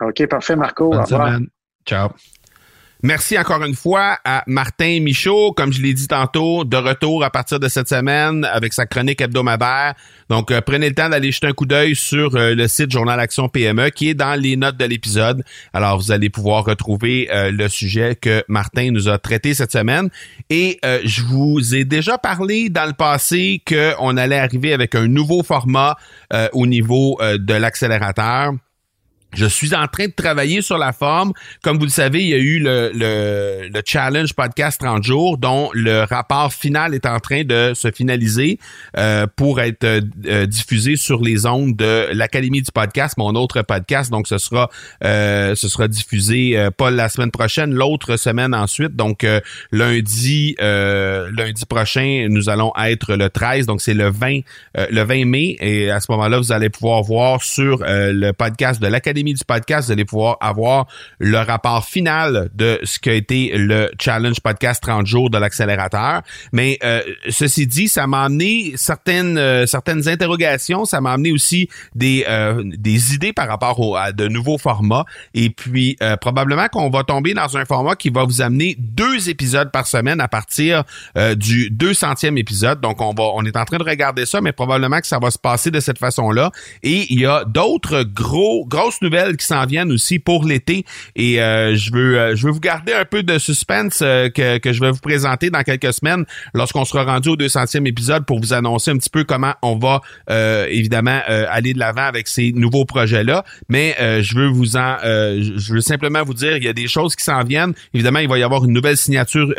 OK, 0.00 0.26
parfait, 0.26 0.56
Marco. 0.56 0.90
Bonne 0.90 1.06
Semaine. 1.06 1.46
Ciao. 1.84 2.10
Merci 3.04 3.38
encore 3.38 3.62
une 3.62 3.76
fois 3.76 4.18
à 4.24 4.42
Martin 4.48 4.98
Michaud, 5.00 5.52
comme 5.52 5.72
je 5.72 5.80
l'ai 5.80 5.94
dit 5.94 6.08
tantôt, 6.08 6.64
de 6.64 6.76
retour 6.76 7.22
à 7.22 7.30
partir 7.30 7.60
de 7.60 7.68
cette 7.68 7.88
semaine 7.88 8.44
avec 8.44 8.72
sa 8.72 8.86
chronique 8.86 9.20
hebdomadaire. 9.20 9.94
Donc, 10.28 10.50
euh, 10.50 10.60
prenez 10.60 10.88
le 10.88 10.96
temps 10.96 11.08
d'aller 11.08 11.30
jeter 11.30 11.46
un 11.46 11.52
coup 11.52 11.64
d'œil 11.64 11.94
sur 11.94 12.34
euh, 12.34 12.56
le 12.56 12.66
site 12.66 12.90
Journal 12.90 13.20
Action 13.20 13.48
PME 13.48 13.90
qui 13.90 14.08
est 14.08 14.14
dans 14.14 14.34
les 14.34 14.56
notes 14.56 14.76
de 14.76 14.84
l'épisode. 14.84 15.44
Alors, 15.72 15.96
vous 15.96 16.10
allez 16.10 16.28
pouvoir 16.28 16.64
retrouver 16.64 17.28
euh, 17.30 17.52
le 17.52 17.68
sujet 17.68 18.16
que 18.16 18.42
Martin 18.48 18.90
nous 18.90 19.08
a 19.08 19.16
traité 19.18 19.54
cette 19.54 19.70
semaine. 19.70 20.08
Et 20.50 20.80
je 21.04 21.22
vous 21.22 21.74
ai 21.74 21.84
déjà 21.84 22.18
parlé 22.18 22.68
dans 22.68 22.86
le 22.86 22.94
passé 22.94 23.62
qu'on 23.66 24.16
allait 24.16 24.38
arriver 24.38 24.72
avec 24.72 24.94
un 24.94 25.06
nouveau 25.06 25.42
format 25.42 25.96
au 26.52 26.66
niveau 26.66 27.18
de 27.20 27.54
l'accélérateur. 27.54 28.52
Je 29.34 29.44
suis 29.44 29.74
en 29.74 29.86
train 29.86 30.06
de 30.06 30.12
travailler 30.12 30.62
sur 30.62 30.78
la 30.78 30.92
forme. 30.92 31.32
Comme 31.62 31.76
vous 31.78 31.84
le 31.84 31.90
savez, 31.90 32.22
il 32.22 32.28
y 32.30 32.34
a 32.34 32.38
eu 32.38 32.60
le, 32.60 32.90
le, 32.94 33.68
le, 33.68 33.82
challenge 33.84 34.32
podcast 34.32 34.80
30 34.80 35.02
jours 35.02 35.36
dont 35.36 35.70
le 35.74 36.04
rapport 36.04 36.52
final 36.52 36.94
est 36.94 37.04
en 37.04 37.20
train 37.20 37.44
de 37.44 37.72
se 37.74 37.90
finaliser 37.90 38.58
euh, 38.96 39.26
pour 39.36 39.60
être 39.60 39.84
euh, 39.84 40.46
diffusé 40.46 40.96
sur 40.96 41.20
les 41.20 41.44
ondes 41.44 41.76
de 41.76 42.08
l'Académie 42.12 42.62
du 42.62 42.72
podcast, 42.72 43.16
mon 43.18 43.34
autre 43.34 43.60
podcast. 43.60 44.10
Donc, 44.10 44.26
ce 44.28 44.38
sera 44.38 44.70
euh, 45.04 45.54
ce 45.54 45.68
sera 45.68 45.88
diffusé 45.88 46.68
pas 46.78 46.90
la 46.90 47.10
semaine 47.10 47.30
prochaine, 47.30 47.74
l'autre 47.74 48.16
semaine 48.16 48.54
ensuite. 48.54 48.96
Donc, 48.96 49.26
lundi 49.72 50.56
lundi 50.58 51.66
prochain, 51.68 52.28
nous 52.30 52.48
allons 52.48 52.72
être 52.82 53.14
le 53.14 53.28
13. 53.28 53.66
Donc, 53.66 53.82
c'est 53.82 53.94
le 53.94 54.10
20 54.10 54.40
le 54.90 55.02
20 55.02 55.26
mai. 55.26 55.56
Et 55.60 55.90
à 55.90 56.00
ce 56.00 56.10
moment-là, 56.12 56.38
vous 56.38 56.52
allez 56.52 56.70
pouvoir 56.70 57.02
voir 57.02 57.42
sur 57.42 57.84
le 57.84 58.32
podcast 58.32 58.80
de 58.80 58.86
l'Académie 58.86 59.17
du 59.24 59.44
podcast, 59.44 59.86
vous 59.86 59.92
allez 59.92 60.04
pouvoir 60.04 60.36
avoir 60.40 60.86
le 61.18 61.38
rapport 61.38 61.84
final 61.84 62.50
de 62.54 62.80
ce 62.84 62.98
qui 62.98 63.10
a 63.10 63.14
été 63.14 63.52
le 63.56 63.90
challenge 64.00 64.40
podcast 64.40 64.82
30 64.82 65.06
jours 65.06 65.30
de 65.30 65.38
l'accélérateur. 65.38 66.22
Mais 66.52 66.78
euh, 66.84 67.02
ceci 67.28 67.66
dit, 67.66 67.88
ça 67.88 68.06
m'a 68.06 68.24
amené 68.24 68.72
certaines 68.76 69.38
euh, 69.38 69.66
certaines 69.66 70.08
interrogations, 70.08 70.84
ça 70.84 71.00
m'a 71.00 71.12
amené 71.12 71.32
aussi 71.32 71.68
des 71.94 72.24
euh, 72.28 72.62
des 72.64 73.14
idées 73.14 73.32
par 73.32 73.48
rapport 73.48 73.96
à 73.96 74.12
de 74.12 74.28
nouveaux 74.28 74.58
formats. 74.58 75.04
Et 75.34 75.50
puis 75.50 75.96
probablement 76.20 76.68
qu'on 76.68 76.90
va 76.90 77.04
tomber 77.04 77.34
dans 77.34 77.56
un 77.56 77.64
format 77.64 77.96
qui 77.96 78.10
va 78.10 78.24
vous 78.24 78.40
amener 78.40 78.76
deux 78.78 79.28
épisodes 79.28 79.70
par 79.70 79.86
semaine 79.86 80.20
à 80.20 80.28
partir 80.28 80.84
du 81.36 81.70
200e 81.70 82.36
épisode. 82.36 82.80
Donc 82.80 83.00
on 83.00 83.12
va 83.12 83.24
on 83.34 83.44
est 83.44 83.56
en 83.56 83.64
train 83.64 83.78
de 83.78 83.84
regarder 83.84 84.26
ça, 84.26 84.40
mais 84.40 84.52
probablement 84.52 85.00
que 85.00 85.06
ça 85.06 85.18
va 85.18 85.30
se 85.30 85.38
passer 85.38 85.70
de 85.70 85.80
cette 85.80 85.98
façon-là. 85.98 86.50
Et 86.82 87.12
il 87.12 87.20
y 87.20 87.26
a 87.26 87.44
d'autres 87.44 88.02
gros 88.02 88.66
grosses 88.66 89.00
nouvelles 89.08 89.36
qui 89.36 89.46
s'en 89.46 89.64
viennent 89.66 89.92
aussi 89.92 90.18
pour 90.18 90.44
l'été. 90.44 90.84
Et 91.16 91.40
euh, 91.40 91.74
je 91.76 91.92
veux 91.92 92.18
euh, 92.18 92.36
je 92.36 92.46
veux 92.46 92.52
vous 92.52 92.60
garder 92.60 92.92
un 92.92 93.04
peu 93.04 93.22
de 93.22 93.38
suspense 93.38 94.00
euh, 94.02 94.28
que, 94.28 94.58
que 94.58 94.72
je 94.72 94.80
vais 94.80 94.90
vous 94.90 95.00
présenter 95.00 95.50
dans 95.50 95.62
quelques 95.62 95.92
semaines 95.92 96.24
lorsqu'on 96.54 96.84
sera 96.84 97.04
rendu 97.04 97.30
au 97.30 97.36
200e 97.36 97.86
épisode 97.86 98.26
pour 98.26 98.40
vous 98.40 98.52
annoncer 98.52 98.90
un 98.90 98.98
petit 98.98 99.10
peu 99.10 99.24
comment 99.24 99.54
on 99.62 99.78
va 99.78 100.00
évidemment 100.68 101.20
aller 101.26 101.74
de 101.74 101.78
l'avant 101.78 102.02
avec 102.02 102.28
ces 102.28 102.52
nouveaux 102.52 102.84
projets-là. 102.84 103.44
Mais 103.68 103.96
je 103.98 104.34
veux 104.34 104.46
vous 104.46 104.76
en 104.76 104.96
je 105.02 105.72
veux 105.72 105.80
simplement 105.80 106.22
vous 106.22 106.34
dire 106.34 106.56
il 106.56 106.64
y 106.64 106.68
a 106.68 106.72
des 106.72 106.88
choses 106.88 107.16
qui 107.16 107.24
s'en 107.24 107.42
viennent. 107.44 107.74
Évidemment, 107.94 108.18
il 108.20 108.28
va 108.28 108.38
y 108.38 108.42
avoir 108.42 108.64
une 108.64 108.72
nouvelle 108.72 108.96
signature 108.96 109.52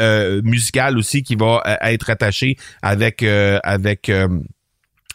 musicale 0.44 0.98
aussi 0.98 1.24
qui 1.24 1.36
va 1.36 1.62
être 1.82 2.10
attachée 2.10 2.58
avec 2.82 3.24
avec 3.24 4.12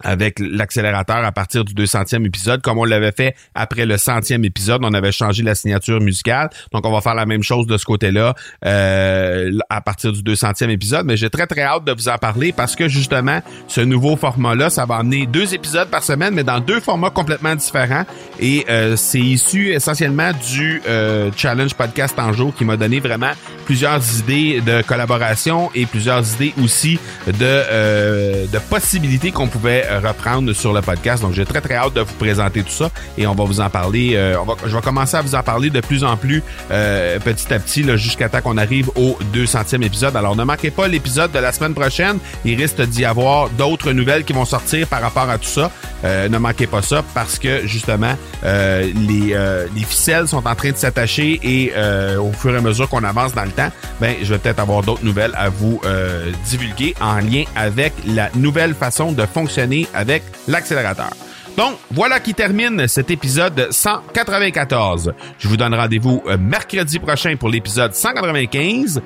avec 0.02 0.40
l'accélérateur 0.40 1.18
à 1.18 1.30
partir 1.30 1.64
du 1.64 1.72
200e 1.72 2.26
épisode, 2.26 2.62
comme 2.62 2.78
on 2.78 2.84
l'avait 2.84 3.12
fait 3.12 3.36
après 3.54 3.86
le 3.86 3.96
centième 3.96 4.44
épisode, 4.44 4.80
on 4.84 4.92
avait 4.92 5.12
changé 5.12 5.42
la 5.44 5.54
signature 5.54 6.00
musicale. 6.00 6.50
Donc, 6.72 6.84
on 6.84 6.92
va 6.92 7.00
faire 7.00 7.14
la 7.14 7.26
même 7.26 7.44
chose 7.44 7.66
de 7.66 7.78
ce 7.78 7.84
côté-là 7.84 8.34
euh, 8.64 9.56
à 9.70 9.80
partir 9.80 10.12
du 10.12 10.22
200e 10.22 10.68
épisode. 10.70 11.06
Mais 11.06 11.16
j'ai 11.16 11.30
très, 11.30 11.46
très 11.46 11.62
hâte 11.62 11.84
de 11.84 11.92
vous 11.92 12.08
en 12.08 12.18
parler 12.18 12.52
parce 12.52 12.74
que 12.74 12.88
justement, 12.88 13.40
ce 13.68 13.82
nouveau 13.82 14.16
format-là, 14.16 14.68
ça 14.68 14.84
va 14.84 14.96
amener 14.96 15.26
deux 15.26 15.54
épisodes 15.54 15.88
par 15.88 16.02
semaine, 16.02 16.34
mais 16.34 16.44
dans 16.44 16.58
deux 16.58 16.80
formats 16.80 17.10
complètement 17.10 17.54
différents. 17.54 18.04
Et 18.40 18.66
euh, 18.68 18.96
c'est 18.96 19.20
issu 19.20 19.68
essentiellement 19.68 20.32
du 20.50 20.82
euh, 20.88 21.30
Challenge 21.36 21.72
Podcast 21.74 22.18
en 22.18 22.32
jour 22.32 22.52
qui 22.54 22.64
m'a 22.64 22.76
donné 22.76 22.98
vraiment 22.98 23.30
plusieurs 23.64 24.00
idées 24.18 24.60
de 24.60 24.82
collaboration 24.82 25.70
et 25.74 25.86
plusieurs 25.86 26.34
idées 26.34 26.52
aussi 26.62 26.98
de, 27.26 28.46
de 28.46 28.58
possibilités 28.68 29.30
qu'on 29.30 29.46
pouvait 29.48 29.83
reprendre 30.02 30.52
sur 30.52 30.72
le 30.72 30.80
podcast. 30.80 31.22
Donc, 31.22 31.32
j'ai 31.32 31.44
très, 31.44 31.60
très 31.60 31.74
hâte 31.74 31.94
de 31.94 32.00
vous 32.00 32.14
présenter 32.14 32.62
tout 32.62 32.70
ça 32.70 32.90
et 33.16 33.26
on 33.26 33.34
va 33.34 33.44
vous 33.44 33.60
en 33.60 33.70
parler. 33.70 34.18
on 34.40 34.44
va, 34.44 34.54
je 34.66 34.74
vais 34.74 34.82
commencer 34.82 35.16
à 35.16 35.22
vous 35.22 35.34
en 35.34 35.42
parler 35.42 35.70
de 35.70 35.80
plus 35.80 36.04
en 36.04 36.16
plus 36.16 36.42
petit 36.68 37.52
à 37.52 37.58
petit 37.58 37.84
jusqu'à 37.96 38.28
temps 38.28 38.40
qu'on 38.40 38.56
arrive 38.56 38.90
au 38.96 39.18
200e 39.34 39.82
épisode. 39.82 40.16
Alors, 40.16 40.36
ne 40.36 40.44
manquez 40.44 40.70
pas 40.70 40.88
l'épisode 40.88 41.32
de 41.32 41.38
la 41.38 41.52
semaine 41.52 41.74
prochaine. 41.74 42.18
Il 42.44 42.60
risque 42.60 42.80
d'y 42.82 43.04
avoir 43.04 43.50
d'autres 43.50 43.92
nouvelles 43.92 44.24
qui 44.24 44.32
vont 44.32 44.44
sortir 44.44 44.86
par 44.86 45.00
rapport 45.00 45.28
à 45.28 45.38
tout 45.38 45.44
ça. 45.44 45.70
ne 46.02 46.38
manquez 46.38 46.66
pas 46.66 46.82
ça 46.82 47.02
parce 47.14 47.38
que, 47.38 47.66
justement, 47.66 48.14
les, 48.42 49.36
les 49.74 49.84
ficelles 49.84 50.28
sont 50.28 50.46
en 50.46 50.54
train 50.54 50.70
de 50.70 50.76
s'attacher 50.76 51.40
et 51.42 51.72
au 52.18 52.32
fur 52.32 52.54
et 52.54 52.58
à 52.58 52.60
mesure 52.60 52.88
qu'on 52.88 53.04
avance 53.04 53.34
dans 53.34 53.44
le 53.44 53.50
temps, 53.50 53.70
ben, 54.00 54.16
je 54.22 54.32
vais 54.32 54.38
peut-être 54.38 54.58
avoir 54.58 54.82
d'autres 54.82 55.04
nouvelles 55.04 55.34
à 55.36 55.48
vous 55.48 55.80
euh, 55.84 56.30
divulguer 56.46 56.94
en 57.00 57.16
lien 57.16 57.44
avec 57.56 57.92
la 58.06 58.30
nouvelle 58.34 58.74
façon 58.74 59.12
de 59.12 59.24
fonctionner 59.26 59.73
avec 59.94 60.22
l'accélérateur. 60.48 61.10
Donc, 61.56 61.76
voilà 61.92 62.18
qui 62.18 62.34
termine 62.34 62.88
cet 62.88 63.10
épisode 63.10 63.68
194. 63.70 65.14
Je 65.38 65.48
vous 65.48 65.56
donne 65.56 65.74
rendez-vous 65.74 66.22
euh, 66.26 66.36
mercredi 66.36 66.98
prochain 66.98 67.36
pour 67.36 67.48
l'épisode 67.48 67.94
195. 67.94 69.00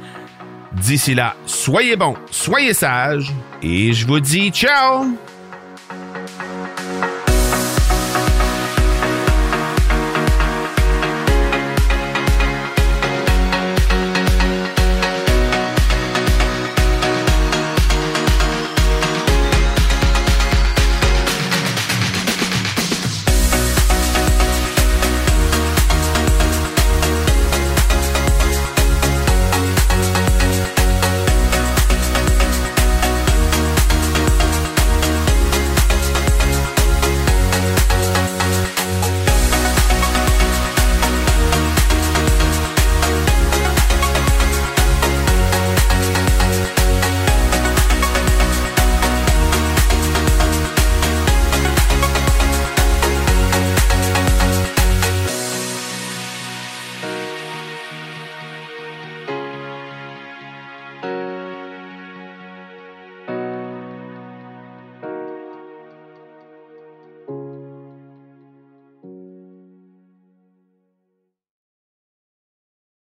D'ici 0.72 1.14
là, 1.14 1.34
soyez 1.46 1.96
bons, 1.96 2.14
soyez 2.30 2.74
sages, 2.74 3.32
et 3.62 3.92
je 3.92 4.06
vous 4.06 4.20
dis 4.20 4.50
ciao! 4.50 5.27